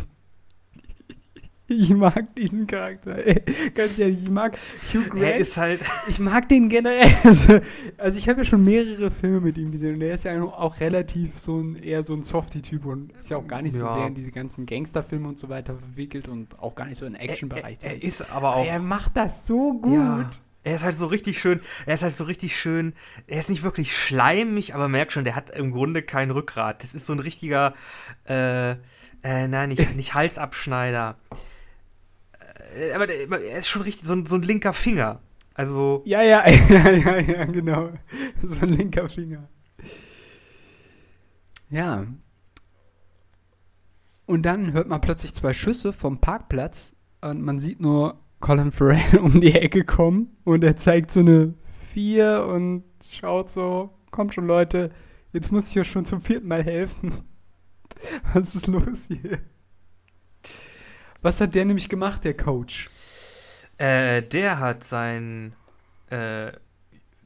[1.68, 3.26] Ich mag diesen Charakter.
[3.26, 3.41] Ey,
[3.74, 4.57] ganz ehrlich, ich mag
[4.93, 5.24] Hugh Grant.
[5.24, 5.80] Er ist halt.
[6.09, 7.09] Ich mag den generell.
[7.24, 7.59] Also,
[7.97, 10.80] also ich habe ja schon mehrere Filme mit ihm gesehen und er ist ja auch
[10.82, 13.93] relativ so ein eher so ein Softie-Typ und ist ja auch gar nicht so Ja.
[13.95, 17.14] sehr in diese ganzen Gangsterfilme und so weiter verwickelt und auch gar nicht so in
[17.14, 17.78] den Action-Bereich.
[17.82, 18.07] Er, er drin.
[18.07, 18.66] ist aber auch.
[18.68, 19.93] er macht das so gut.
[19.95, 20.30] Ja.
[20.66, 22.93] Er ist halt so richtig schön, er ist halt so richtig schön,
[23.28, 26.84] er ist nicht wirklich schleimig, aber merkt schon, der hat im Grunde kein Rückgrat.
[26.84, 27.74] Das ist so ein richtiger,
[28.30, 28.72] äh,
[29.24, 31.18] äh, nein, nicht, nicht Halsabschneider.
[32.76, 35.21] Äh, aber er ist schon richtig, so ein, so ein linker Finger.
[35.53, 37.89] Also, Ja, ja, ja, ja, ja, genau.
[38.41, 39.47] So ein linker Finger.
[41.69, 42.05] Ja.
[44.26, 49.19] Und dann hört man plötzlich zwei Schüsse vom Parkplatz und man sieht nur Colin Farrell
[49.21, 51.53] um die Ecke kommen und er zeigt so eine
[51.93, 54.89] Vier und schaut so, kommt schon Leute,
[55.32, 57.11] jetzt muss ich euch schon zum vierten Mal helfen.
[58.34, 59.39] Was ist los hier?
[61.24, 62.89] Was hat der nämlich gemacht, der Coach?
[63.78, 65.53] äh, der hat seinen,
[66.09, 66.51] äh,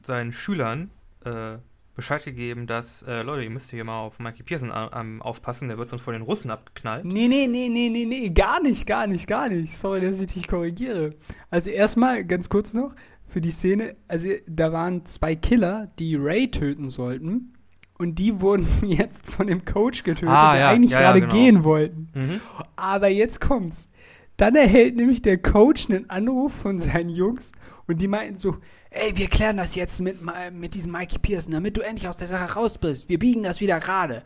[0.02, 0.90] seinen Schülern,
[1.24, 1.58] äh,
[1.94, 5.78] Bescheid gegeben, dass, äh, Leute, ihr müsst hier mal auf Mikey Pearson ähm, aufpassen, der
[5.78, 7.04] wird sonst von den Russen abgeknallt.
[7.04, 9.76] Nee, nee, nee, nee, nee, nee, gar nicht, gar nicht, gar nicht.
[9.76, 11.10] Sorry, dass ich dich korrigiere.
[11.50, 12.94] Also erstmal, ganz kurz noch,
[13.26, 17.52] für die Szene, also da waren zwei Killer, die Ray töten sollten.
[17.98, 21.32] Und die wurden jetzt von dem Coach getötet, Ah, der ja, eigentlich ja, gerade genau.
[21.34, 22.08] gehen wollten.
[22.14, 22.40] Mhm.
[22.76, 23.88] Aber jetzt kommt's.
[24.36, 27.50] Dann erhält nämlich der Coach einen Anruf von seinen Jungs
[27.88, 28.56] und die meinten so,
[28.90, 30.18] ey, wir klären das jetzt mit,
[30.52, 33.08] mit diesem Mikey Pearson, damit du endlich aus der Sache raus bist.
[33.08, 34.22] Wir biegen das wieder gerade.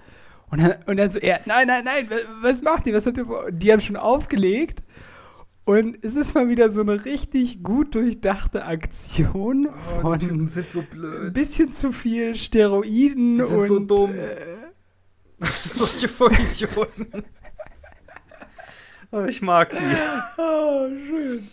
[0.51, 2.93] Und dann, und dann so, er, nein, nein, nein, wa- was macht ihr?
[2.93, 3.51] Was habt ihr vor?
[3.51, 4.83] Die haben schon aufgelegt.
[5.65, 9.69] Und es ist mal wieder so eine richtig gut durchdachte Aktion
[10.01, 11.35] von sind so ein blöd.
[11.35, 14.13] bisschen zu viel Steroiden Die sind und so dumm.
[14.15, 14.57] Äh,
[15.47, 17.25] Solche Vollidioten.
[19.13, 19.77] Aber ich mag die.
[20.39, 21.47] Oh, schön.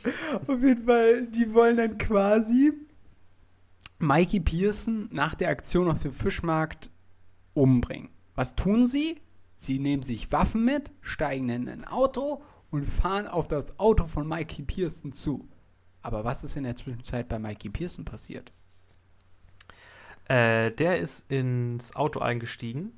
[0.47, 2.72] Auf jeden Fall, die wollen dann quasi
[3.99, 6.89] Mikey Pearson nach der Aktion auf dem Fischmarkt
[7.53, 8.10] umbringen.
[8.34, 9.18] Was tun sie?
[9.55, 12.41] Sie nehmen sich Waffen mit, steigen in ein Auto
[12.72, 15.47] und fahren auf das Auto von Mikey Pearson zu.
[16.01, 18.51] Aber was ist in der Zwischenzeit bei Mikey Pearson passiert?
[20.26, 22.93] Äh, der ist ins Auto eingestiegen,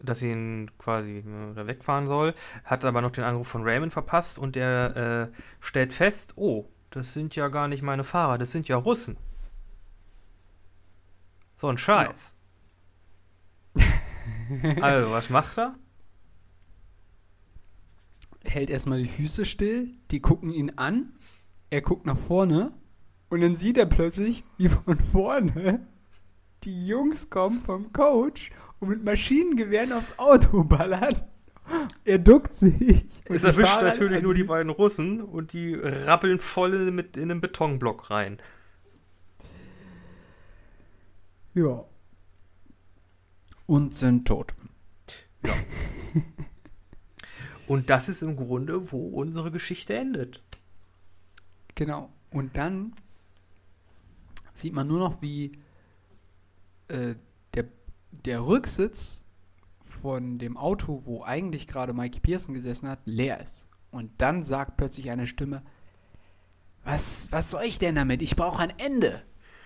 [0.00, 2.34] dass ihn quasi äh, wegfahren soll,
[2.64, 7.14] hat aber noch den Anruf von Raymond verpasst und der äh, stellt fest, oh, das
[7.14, 9.16] sind ja gar nicht meine Fahrer, das sind ja Russen.
[11.56, 12.34] So ein Scheiß.
[14.80, 15.74] also, was macht er?
[18.48, 21.12] Hält erstmal die Füße still, die gucken ihn an,
[21.70, 22.72] er guckt nach vorne
[23.28, 25.86] und dann sieht er plötzlich, wie von vorne
[26.64, 31.14] die Jungs kommen vom Coach und mit Maschinengewehren aufs Auto ballern.
[32.04, 33.04] Er duckt sich.
[33.26, 37.30] Es erwischt Fahrer- natürlich also nur die beiden Russen und die rappeln voll mit in
[37.30, 38.38] einen Betonblock rein.
[41.52, 41.84] Ja.
[43.66, 44.54] Und sind tot.
[47.68, 50.42] Und das ist im Grunde, wo unsere Geschichte endet.
[51.74, 52.10] Genau.
[52.30, 52.94] Und dann
[54.54, 55.52] sieht man nur noch, wie
[56.88, 57.14] äh,
[57.54, 57.66] der,
[58.10, 59.22] der Rücksitz
[59.82, 63.68] von dem Auto, wo eigentlich gerade Mikey Pearson gesessen hat, leer ist.
[63.90, 65.62] Und dann sagt plötzlich eine Stimme,
[66.84, 68.22] was, was soll ich denn damit?
[68.22, 69.22] Ich brauche ein Ende.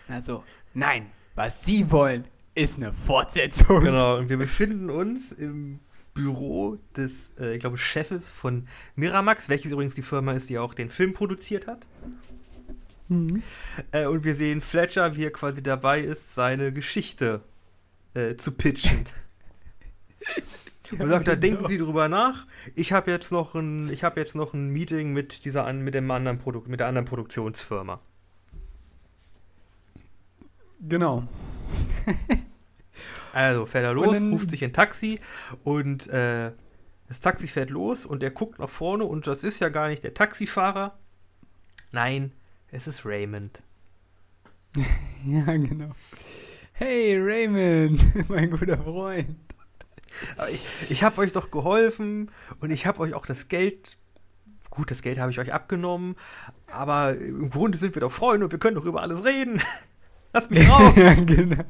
[0.08, 0.42] Also,
[0.74, 2.24] nein, was Sie wollen,
[2.54, 3.84] ist eine Fortsetzung.
[3.84, 5.80] Genau, und wir befinden uns im
[6.14, 10.74] Büro des, äh, ich glaube, Chefes von Miramax, welches übrigens die Firma ist, die auch
[10.74, 11.86] den Film produziert hat.
[13.08, 13.42] Mhm.
[13.92, 17.42] Äh, und wir sehen Fletcher, wie er quasi dabei ist, seine Geschichte
[18.14, 19.06] äh, zu pitchen.
[20.98, 22.46] Und sagt, da denken Sie drüber nach.
[22.74, 26.10] Ich habe jetzt noch ein, ich habe jetzt noch ein Meeting mit dieser, mit dem
[26.10, 27.98] anderen Produkt, mit der anderen Produktionsfirma.
[30.80, 31.26] Genau.
[33.32, 35.18] Also fährt er los, ruft sich ein Taxi
[35.64, 36.52] und äh,
[37.08, 40.04] das Taxi fährt los und er guckt nach vorne und das ist ja gar nicht
[40.04, 40.98] der Taxifahrer.
[41.90, 42.32] Nein,
[42.70, 43.62] es ist Raymond.
[45.24, 45.92] Ja, genau.
[46.72, 49.36] Hey, Raymond, mein guter Freund.
[50.36, 52.28] Aber ich ich habe euch doch geholfen
[52.58, 53.98] und ich habe euch auch das Geld.
[54.68, 56.16] Gut, das Geld habe ich euch abgenommen,
[56.72, 59.62] aber im Grunde sind wir doch Freunde und wir können doch über alles reden.
[60.32, 60.92] Lass mich raus.
[60.96, 61.62] ja, genau.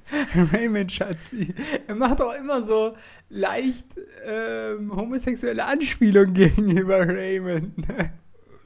[0.52, 1.54] Raymond Schatzi.
[1.86, 2.96] Er macht auch immer so
[3.28, 3.86] leicht
[4.24, 7.74] ähm, homosexuelle Anspielungen gegenüber Raymond.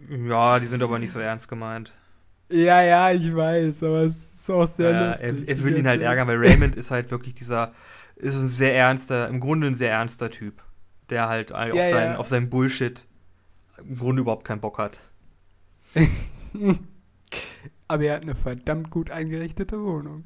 [0.08, 1.92] ja, die sind aber nicht so ernst gemeint.
[2.50, 5.26] ja, ja, ich weiß, aber es ist auch sehr Ja, lustig.
[5.46, 7.72] er, er will ihn halt ärgern, weil Raymond ist halt wirklich dieser
[8.16, 10.62] ist ein sehr ernster, im Grunde ein sehr ernster Typ,
[11.10, 12.16] der halt auf, Ja, sein, ja.
[12.16, 13.06] auf seinen Bullshit
[13.78, 15.00] im Grunde überhaupt keinen Bock hat.
[17.88, 20.24] Aber er hat eine verdammt gut eingerichtete Wohnung.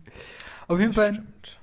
[0.70, 1.60] Auf jeden Fall, Stimmt.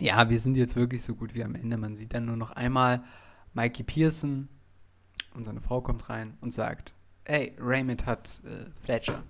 [0.00, 1.76] ja, wir sind jetzt wirklich so gut wie am Ende.
[1.76, 3.04] Man sieht dann nur noch einmal
[3.54, 4.48] Mikey Pearson
[5.34, 6.92] und seine Frau kommt rein und sagt,
[7.24, 9.22] ey, Raymond hat äh, Fletcher.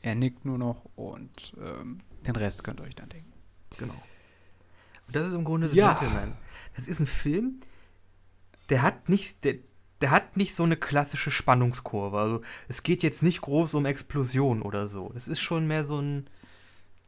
[0.00, 3.32] Er nickt nur noch und ähm, den Rest könnt ihr euch dann denken.
[3.78, 3.94] Genau.
[5.08, 5.94] Und das ist im Grunde The Ja.
[5.94, 6.34] Gentleman.
[6.76, 7.60] Das ist ein Film,
[8.68, 9.56] der hat nicht, der,
[10.00, 12.16] der hat nicht so eine klassische Spannungskurve.
[12.16, 15.12] Also es geht jetzt nicht groß um Explosion oder so.
[15.16, 16.30] Es ist schon mehr so ein,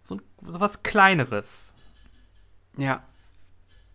[0.07, 1.75] so, ein, so was Kleineres.
[2.77, 3.05] Ja,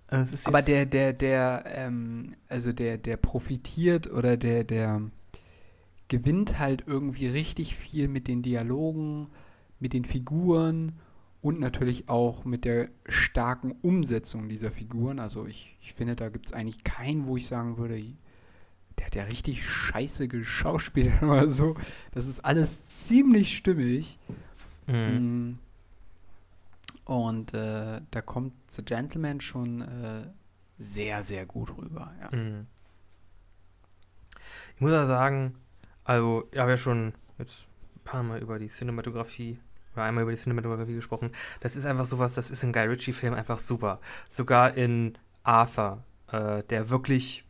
[0.07, 5.01] Also aber der, der, der, ähm, also der, der profitiert oder der, der
[6.09, 9.29] gewinnt halt irgendwie richtig viel mit den Dialogen,
[9.79, 10.99] mit den Figuren
[11.41, 15.19] und natürlich auch mit der starken Umsetzung dieser Figuren.
[15.19, 18.03] Also ich, ich finde, da gibt es eigentlich keinen, wo ich sagen würde,
[18.97, 21.75] der hat ja richtig scheiße geschauspielert oder so.
[22.11, 24.19] Das ist alles ziemlich stimmig.
[24.87, 25.59] Mhm.
[27.05, 30.27] Und äh, da kommt The Gentleman schon äh,
[30.77, 32.11] sehr, sehr gut rüber.
[32.21, 32.35] Ja.
[32.37, 32.67] Mhm.
[34.75, 35.55] Ich muss ja sagen,
[36.03, 39.59] also ich habe ja schon jetzt ein paar Mal über die Cinematografie
[39.93, 41.31] oder einmal über die Cinematografie gesprochen.
[41.59, 43.99] Das ist einfach sowas, das ist in Guy Ritchie-Film einfach super.
[44.29, 47.43] Sogar in Arthur, äh, der wirklich,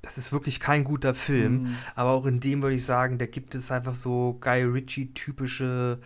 [0.00, 1.76] das ist wirklich kein guter Film, Mm.
[1.96, 5.98] aber auch in dem würde ich sagen, da gibt es einfach so Guy Ritchie-typische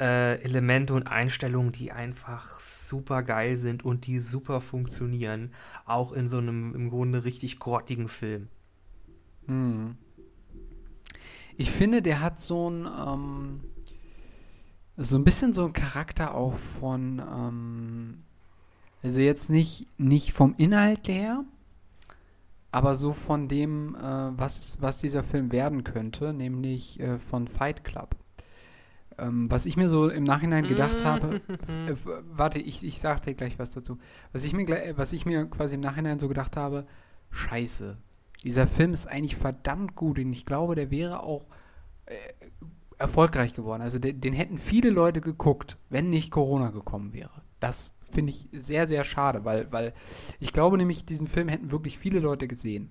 [0.00, 5.52] äh, Elemente und Einstellungen, die einfach super geil sind und die super funktionieren.
[5.84, 8.48] Auch in so einem im Grunde richtig grottigen Film.
[9.46, 9.90] Mm.
[11.56, 13.60] Ich finde, der hat so ein, ähm,
[14.96, 18.22] so ein bisschen so ein Charakter auch von, ähm,
[19.02, 21.44] also jetzt nicht, nicht vom Inhalt her,
[22.72, 27.84] aber so von dem, äh, was, was dieser Film werden könnte, nämlich äh, von Fight
[27.84, 28.16] Club.
[29.20, 31.36] Ähm, was ich mir so im Nachhinein gedacht habe,
[31.86, 31.94] äh,
[32.30, 33.98] warte, ich, ich sag dir gleich was dazu.
[34.32, 36.86] Was ich, mir, gle- was ich mir quasi im Nachhinein so gedacht habe,
[37.30, 37.98] scheiße,
[38.42, 41.46] dieser Film ist eigentlich verdammt gut und ich glaube, der wäre auch
[42.06, 42.14] äh,
[42.98, 43.82] erfolgreich geworden.
[43.82, 47.42] Also den, den hätten viele Leute geguckt, wenn nicht Corona gekommen wäre.
[47.60, 49.92] Das finde ich sehr, sehr schade, weil, weil
[50.38, 52.90] ich glaube nämlich, diesen Film hätten wirklich viele Leute gesehen.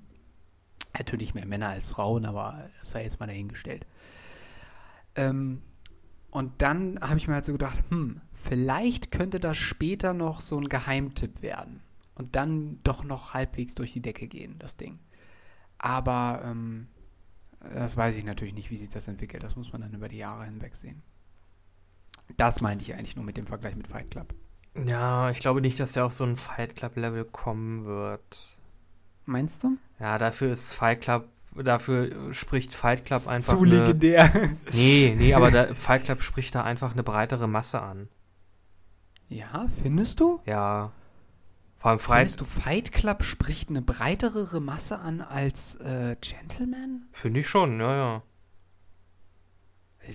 [0.97, 3.85] Natürlich mehr Männer als Frauen, aber das sei jetzt mal dahingestellt.
[5.15, 5.61] Ähm,
[6.31, 10.59] und dann habe ich mir halt so gedacht, hm, vielleicht könnte das später noch so
[10.59, 11.81] ein Geheimtipp werden.
[12.15, 14.99] Und dann doch noch halbwegs durch die Decke gehen, das Ding.
[15.77, 16.87] Aber ähm,
[17.73, 19.43] das weiß ich natürlich nicht, wie sich das entwickelt.
[19.43, 21.01] Das muss man dann über die Jahre hinweg sehen.
[22.37, 24.33] Das meinte ich eigentlich nur mit dem Vergleich mit Fight Club.
[24.85, 28.59] Ja, ich glaube nicht, dass der auf so ein Fight Club-Level kommen wird.
[29.25, 29.77] Meinst du?
[29.99, 33.57] Ja, dafür ist Fight Club, dafür spricht Fight Club einfach.
[33.57, 34.31] Zu eine, legendär.
[34.73, 38.07] Nee, nee, aber da, Fight Club spricht da einfach eine breitere Masse an.
[39.29, 40.39] ja, findest du?
[40.45, 40.91] Ja.
[41.77, 47.05] Vor allem Fight, Findest du Fight Club spricht eine breitere Masse an als äh, Gentleman?
[47.13, 48.21] finde ich schon, ja, ja.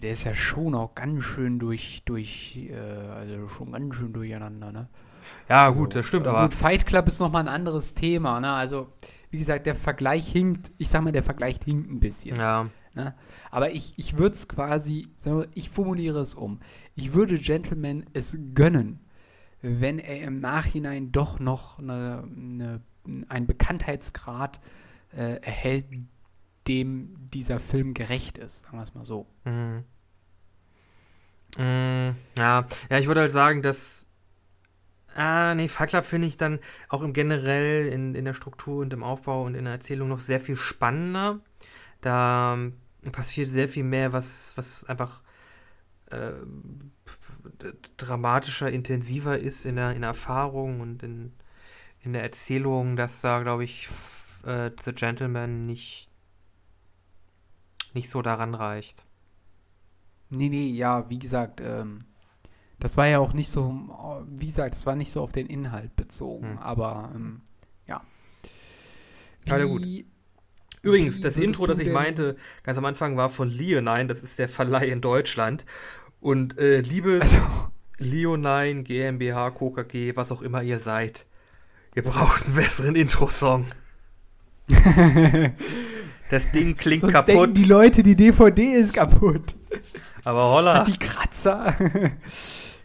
[0.03, 4.72] Der ist ja schon auch ganz schön durch, durch, äh, also schon ganz schön durcheinander,
[4.72, 4.89] ne?
[5.49, 8.53] Ja, gut, das stimmt, Äh, aber Gut, Fight Club ist nochmal ein anderes Thema, ne?
[8.53, 8.89] Also,
[9.35, 12.37] wie gesagt, der Vergleich hinkt, ich sag mal, der Vergleich hinkt ein bisschen.
[12.37, 12.70] ja.
[12.95, 13.12] Ne?
[13.51, 16.61] Aber ich, ich würde es quasi, wir, ich formuliere es um.
[16.95, 19.01] Ich würde Gentleman es gönnen,
[19.61, 22.80] wenn er im Nachhinein doch noch eine, eine,
[23.28, 24.61] einen Bekanntheitsgrad
[25.16, 25.87] äh, erhält,
[26.68, 29.26] dem dieser Film gerecht ist, sagen wir es mal so.
[29.45, 29.82] Mhm.
[31.59, 34.03] Mm, ja, ja, ich würde halt sagen, dass.
[35.14, 36.58] Ah, nee, Fight Club finde ich dann
[36.88, 40.18] auch im generell in, in der Struktur und im Aufbau und in der Erzählung noch
[40.18, 41.38] sehr viel spannender.
[42.00, 42.74] Da ähm,
[43.12, 45.22] passiert sehr viel mehr, was, was einfach
[46.10, 46.32] äh,
[47.96, 51.32] dramatischer, intensiver ist in der, in der Erfahrung und in,
[52.00, 53.88] in der Erzählung, dass da, glaube ich,
[54.44, 56.10] äh, The Gentleman nicht,
[57.92, 59.04] nicht so daran reicht.
[60.30, 62.04] Nee, nee, ja, wie gesagt, ähm,
[62.81, 63.75] das war ja auch nicht so,
[64.29, 66.59] wie gesagt, das war nicht so auf den Inhalt bezogen, Hm.
[66.59, 67.41] aber ähm,
[67.87, 68.03] ja.
[69.47, 69.83] Ja, ja, gut.
[70.83, 74.49] Übrigens, das Intro, das ich meinte, ganz am Anfang war von Leonine, das ist der
[74.51, 75.64] Verleih in Deutschland.
[76.20, 77.39] Und äh, liebe Also,
[77.99, 81.27] Leonine, GmbH, KKG, was auch immer ihr seid,
[81.95, 83.66] ihr braucht einen besseren Intro-Song.
[86.31, 89.55] Das Ding klingt sonst kaputt, denken die Leute, die DVD ist kaputt.
[90.25, 90.79] aber holla.
[90.79, 91.75] Hat die Kratzer.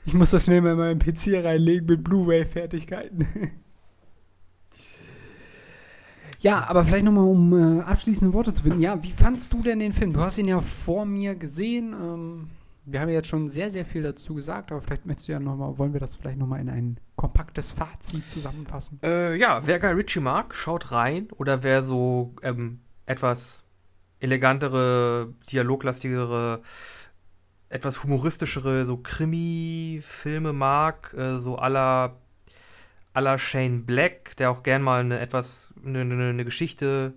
[0.10, 3.28] Ich muss das schnell mal in meinen PC reinlegen mit Blu-ray-Fertigkeiten.
[6.40, 8.82] ja, aber vielleicht nochmal, um äh, abschließende Worte zu finden.
[8.82, 10.12] Ja, wie fandst du denn den Film?
[10.12, 11.94] Du hast ihn ja vor mir gesehen.
[11.94, 12.50] Ähm,
[12.86, 15.40] wir haben ja jetzt schon sehr, sehr viel dazu gesagt, aber vielleicht möchtest du ja
[15.40, 18.98] nochmal, wollen wir das vielleicht nochmal in ein kompaktes Fazit zusammenfassen?
[19.04, 21.28] Äh, ja, wer Guy Ritchie mag, schaut rein.
[21.38, 23.64] Oder wer so ähm, etwas
[24.20, 26.64] elegantere, dialoglastigere,
[27.70, 32.18] etwas humoristischere, so Krimi-Filme mag, äh, so aller
[33.14, 37.14] aller Shane Black, der auch gern mal eine etwas eine, eine, Geschichte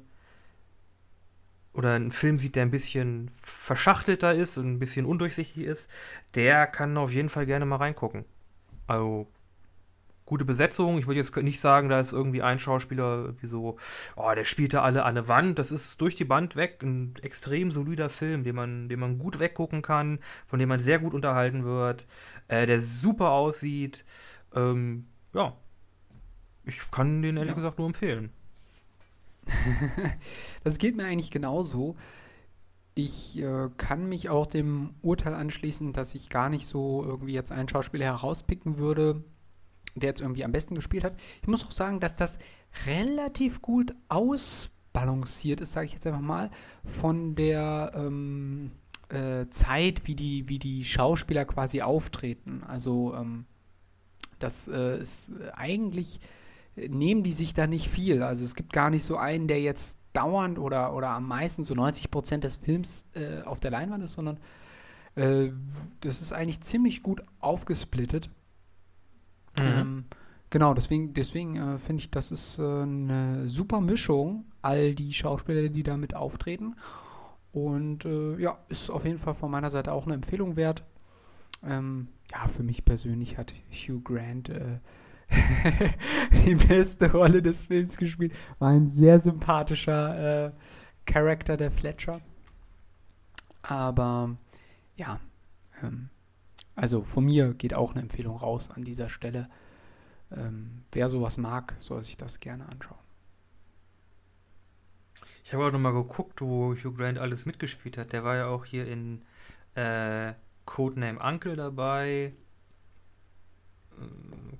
[1.72, 5.90] oder einen Film sieht, der ein bisschen verschachtelter ist, ein bisschen undurchsichtig ist,
[6.34, 8.24] der kann auf jeden Fall gerne mal reingucken.
[8.86, 9.28] Also
[10.32, 10.96] gute Besetzung.
[10.96, 13.76] Ich würde jetzt nicht sagen, da ist irgendwie ein Schauspieler wie so,
[14.16, 15.58] oh, der spielt da alle an der Wand.
[15.58, 19.40] Das ist durch die Band weg ein extrem solider Film, den man, den man gut
[19.40, 22.06] weggucken kann, von dem man sehr gut unterhalten wird,
[22.48, 24.06] äh, der super aussieht.
[24.54, 25.04] Ähm,
[25.34, 25.54] ja,
[26.64, 27.56] ich kann den ehrlich ja.
[27.56, 28.30] gesagt nur empfehlen.
[30.64, 31.94] das geht mir eigentlich genauso.
[32.94, 37.52] Ich äh, kann mich auch dem Urteil anschließen, dass ich gar nicht so irgendwie jetzt
[37.52, 39.24] einen Schauspieler herauspicken würde,
[39.94, 41.14] der jetzt irgendwie am besten gespielt hat.
[41.40, 42.38] Ich muss auch sagen, dass das
[42.86, 46.50] relativ gut ausbalanciert ist, sage ich jetzt einfach mal,
[46.84, 48.72] von der ähm,
[49.08, 52.62] äh, Zeit, wie die, wie die Schauspieler quasi auftreten.
[52.66, 53.46] Also ähm,
[54.38, 56.20] das äh, ist eigentlich
[56.76, 58.22] nehmen die sich da nicht viel.
[58.22, 61.74] Also es gibt gar nicht so einen, der jetzt dauernd oder, oder am meisten so
[61.74, 64.38] 90 Prozent des Films äh, auf der Leinwand ist, sondern
[65.14, 65.50] äh,
[66.00, 68.30] das ist eigentlich ziemlich gut aufgesplittet.
[69.58, 69.64] Mhm.
[69.64, 70.04] Ähm,
[70.50, 75.68] genau, deswegen, deswegen äh, finde ich, das ist äh, eine super Mischung, all die Schauspieler,
[75.68, 76.76] die damit auftreten.
[77.52, 80.84] Und äh, ja, ist auf jeden Fall von meiner Seite auch eine Empfehlung wert.
[81.62, 84.78] Ähm, ja, für mich persönlich hat Hugh Grant äh,
[86.46, 88.32] die beste Rolle des Films gespielt.
[88.58, 90.52] War ein sehr sympathischer äh,
[91.04, 92.20] Charakter der Fletcher.
[93.62, 94.36] Aber
[94.96, 95.20] ja,
[95.82, 96.08] ähm,
[96.74, 99.48] also von mir geht auch eine Empfehlung raus an dieser Stelle.
[100.30, 102.98] Ähm, wer sowas mag, soll sich das gerne anschauen.
[105.44, 108.12] Ich habe auch nochmal geguckt, wo Hugh Grant alles mitgespielt hat.
[108.12, 109.22] Der war ja auch hier in
[109.74, 110.32] äh,
[110.64, 112.32] Codename Uncle dabei.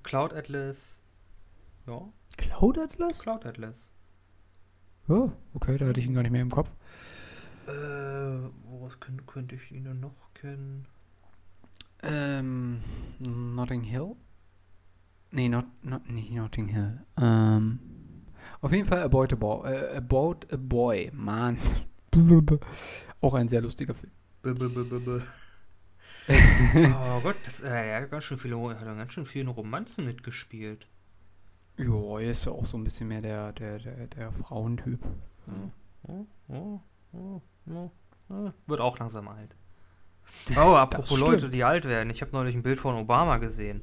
[0.03, 0.99] Cloud Atlas.
[1.87, 2.09] Ja.
[2.37, 3.21] Cloud Atlas?
[3.21, 3.91] Cloud Atlas.
[5.09, 6.75] Oh, okay, da hatte ich ihn gar nicht mehr im Kopf.
[7.67, 7.71] Äh,
[8.65, 10.87] woraus könnte, könnte ich ihn noch kennen?
[12.03, 12.81] Ähm,
[13.21, 14.17] Notting Hill?
[15.31, 17.01] Nee, not, not, nicht Notting Hill.
[17.21, 17.79] Ähm,
[18.61, 19.73] auf jeden Fall About a Boy.
[19.73, 21.57] Äh, About a Boy, Mann.
[23.21, 24.13] Auch ein sehr lustiger Film.
[26.29, 30.87] Oh Gott, das, äh, er hat ganz schön viele, hat ganz schön viele Romanzen mitgespielt.
[31.77, 35.01] Ja, er ist ja auch so ein bisschen mehr der, der, der, der Frauentyp.
[36.05, 36.81] Oh, oh,
[37.13, 37.41] oh,
[38.67, 39.57] Wird auch langsam alt.
[40.57, 42.11] Oh, apropos Leute, die alt werden.
[42.11, 43.81] Ich habe neulich ein Bild von Obama gesehen.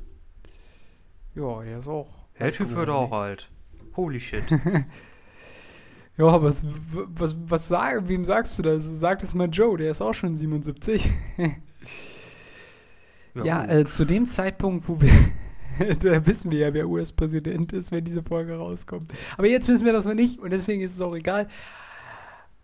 [1.35, 2.13] Ja, er ist auch.
[2.39, 3.49] Der Typ wird auch alt.
[3.95, 4.43] Holy shit.
[6.17, 8.83] ja, was, was, was sag, wem sagst du das?
[8.83, 11.09] Sag das mal Joe, der ist auch schon 77.
[13.35, 15.11] Ja, ja äh, zu dem Zeitpunkt, wo wir.
[15.99, 19.11] da wissen wir ja, wer US-Präsident ist, wenn diese Folge rauskommt.
[19.37, 21.47] Aber jetzt wissen wir das noch nicht und deswegen ist es auch egal.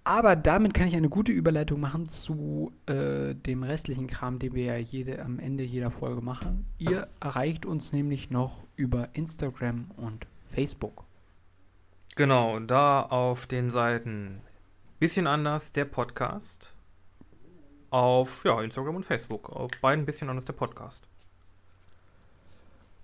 [0.07, 4.65] Aber damit kann ich eine gute Überleitung machen zu äh, dem restlichen Kram, den wir
[4.65, 6.67] ja jede, am Ende jeder Folge machen.
[6.77, 11.05] Ihr erreicht uns nämlich noch über Instagram und Facebook.
[12.15, 14.41] Genau, da auf den Seiten
[14.99, 16.75] bisschen anders der Podcast
[17.89, 19.49] auf ja, Instagram und Facebook.
[19.49, 21.09] Auf beiden ein bisschen anders der Podcast.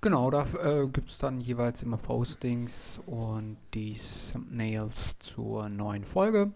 [0.01, 3.99] Genau, da äh, gibt es dann jeweils immer Postings und die
[4.31, 6.51] Thumbnails zur neuen Folge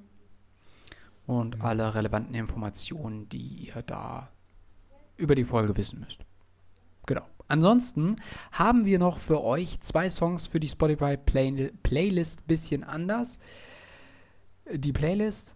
[1.25, 1.61] und mhm.
[1.61, 4.29] alle relevanten Informationen, die ihr da
[5.17, 6.25] über die Folge wissen müsst.
[7.05, 7.25] Genau.
[7.47, 8.15] Ansonsten
[8.51, 13.37] haben wir noch für euch zwei Songs für die Spotify Play Playlist bisschen anders.
[14.73, 15.55] Die Playlist,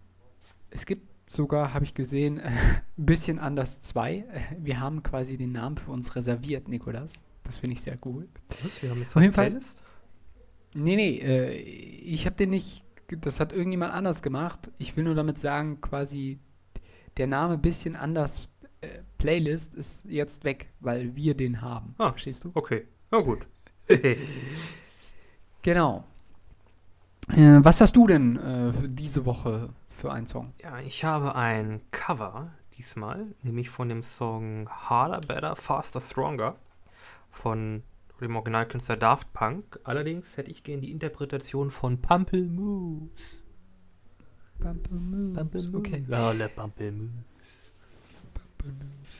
[0.70, 4.24] es gibt sogar, habe ich gesehen, ein bisschen anders zwei.
[4.58, 7.12] Wir haben quasi den Namen für uns reserviert, Nikolas.
[7.42, 8.28] Das finde ich sehr cool.
[8.62, 8.82] Was?
[8.82, 9.50] Wir haben jetzt Auf jeden Fall.
[9.50, 9.82] Playlist?
[10.74, 12.84] Nee, nee, äh, ich habe den nicht,
[13.18, 14.70] das hat irgendjemand anders gemacht.
[14.78, 16.38] Ich will nur damit sagen, quasi
[17.16, 18.50] der Name bisschen anders
[18.80, 21.94] äh, Playlist ist jetzt weg, weil wir den haben.
[21.98, 22.50] Ah, verstehst du?
[22.54, 22.86] Okay.
[23.10, 23.46] Na gut.
[25.62, 26.04] genau.
[27.28, 30.52] Äh, was hast du denn äh, diese Woche für einen Song?
[30.62, 36.56] Ja, ich habe ein Cover diesmal, nämlich von dem Song Harder, Better, Faster, Stronger
[37.30, 37.82] von
[38.24, 39.80] dem Originalkünstler Daft Punk.
[39.84, 43.42] Allerdings hätte ich gerne die Interpretation von Pampelmoose.
[44.60, 45.76] Pampelmoose.
[45.76, 46.04] Okay.
[46.06, 47.24] Lale Pampelmoose.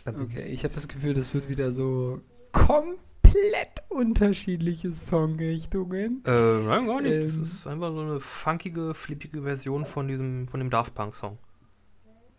[0.04, 2.20] Okay, ich habe das Gefühl, das wird wieder so
[2.52, 6.22] komplett unterschiedliche Songrichtungen.
[6.24, 7.12] Äh, nein, gar nicht.
[7.12, 7.40] Ähm.
[7.40, 11.38] das ist einfach so eine funkige, flippige Version von diesem, von dem Daft Punk Song.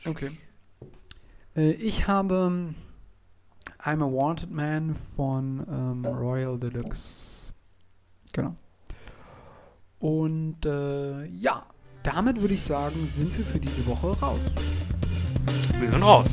[0.05, 0.31] Okay.
[1.55, 2.73] Äh, ich habe
[3.83, 7.51] I'm a Wanted Man von ähm, Royal Deluxe.
[8.31, 8.55] Genau.
[9.99, 11.63] Und äh, ja,
[12.03, 14.39] damit würde ich sagen, sind wir für diese Woche raus.
[15.79, 16.27] Wir sind raus.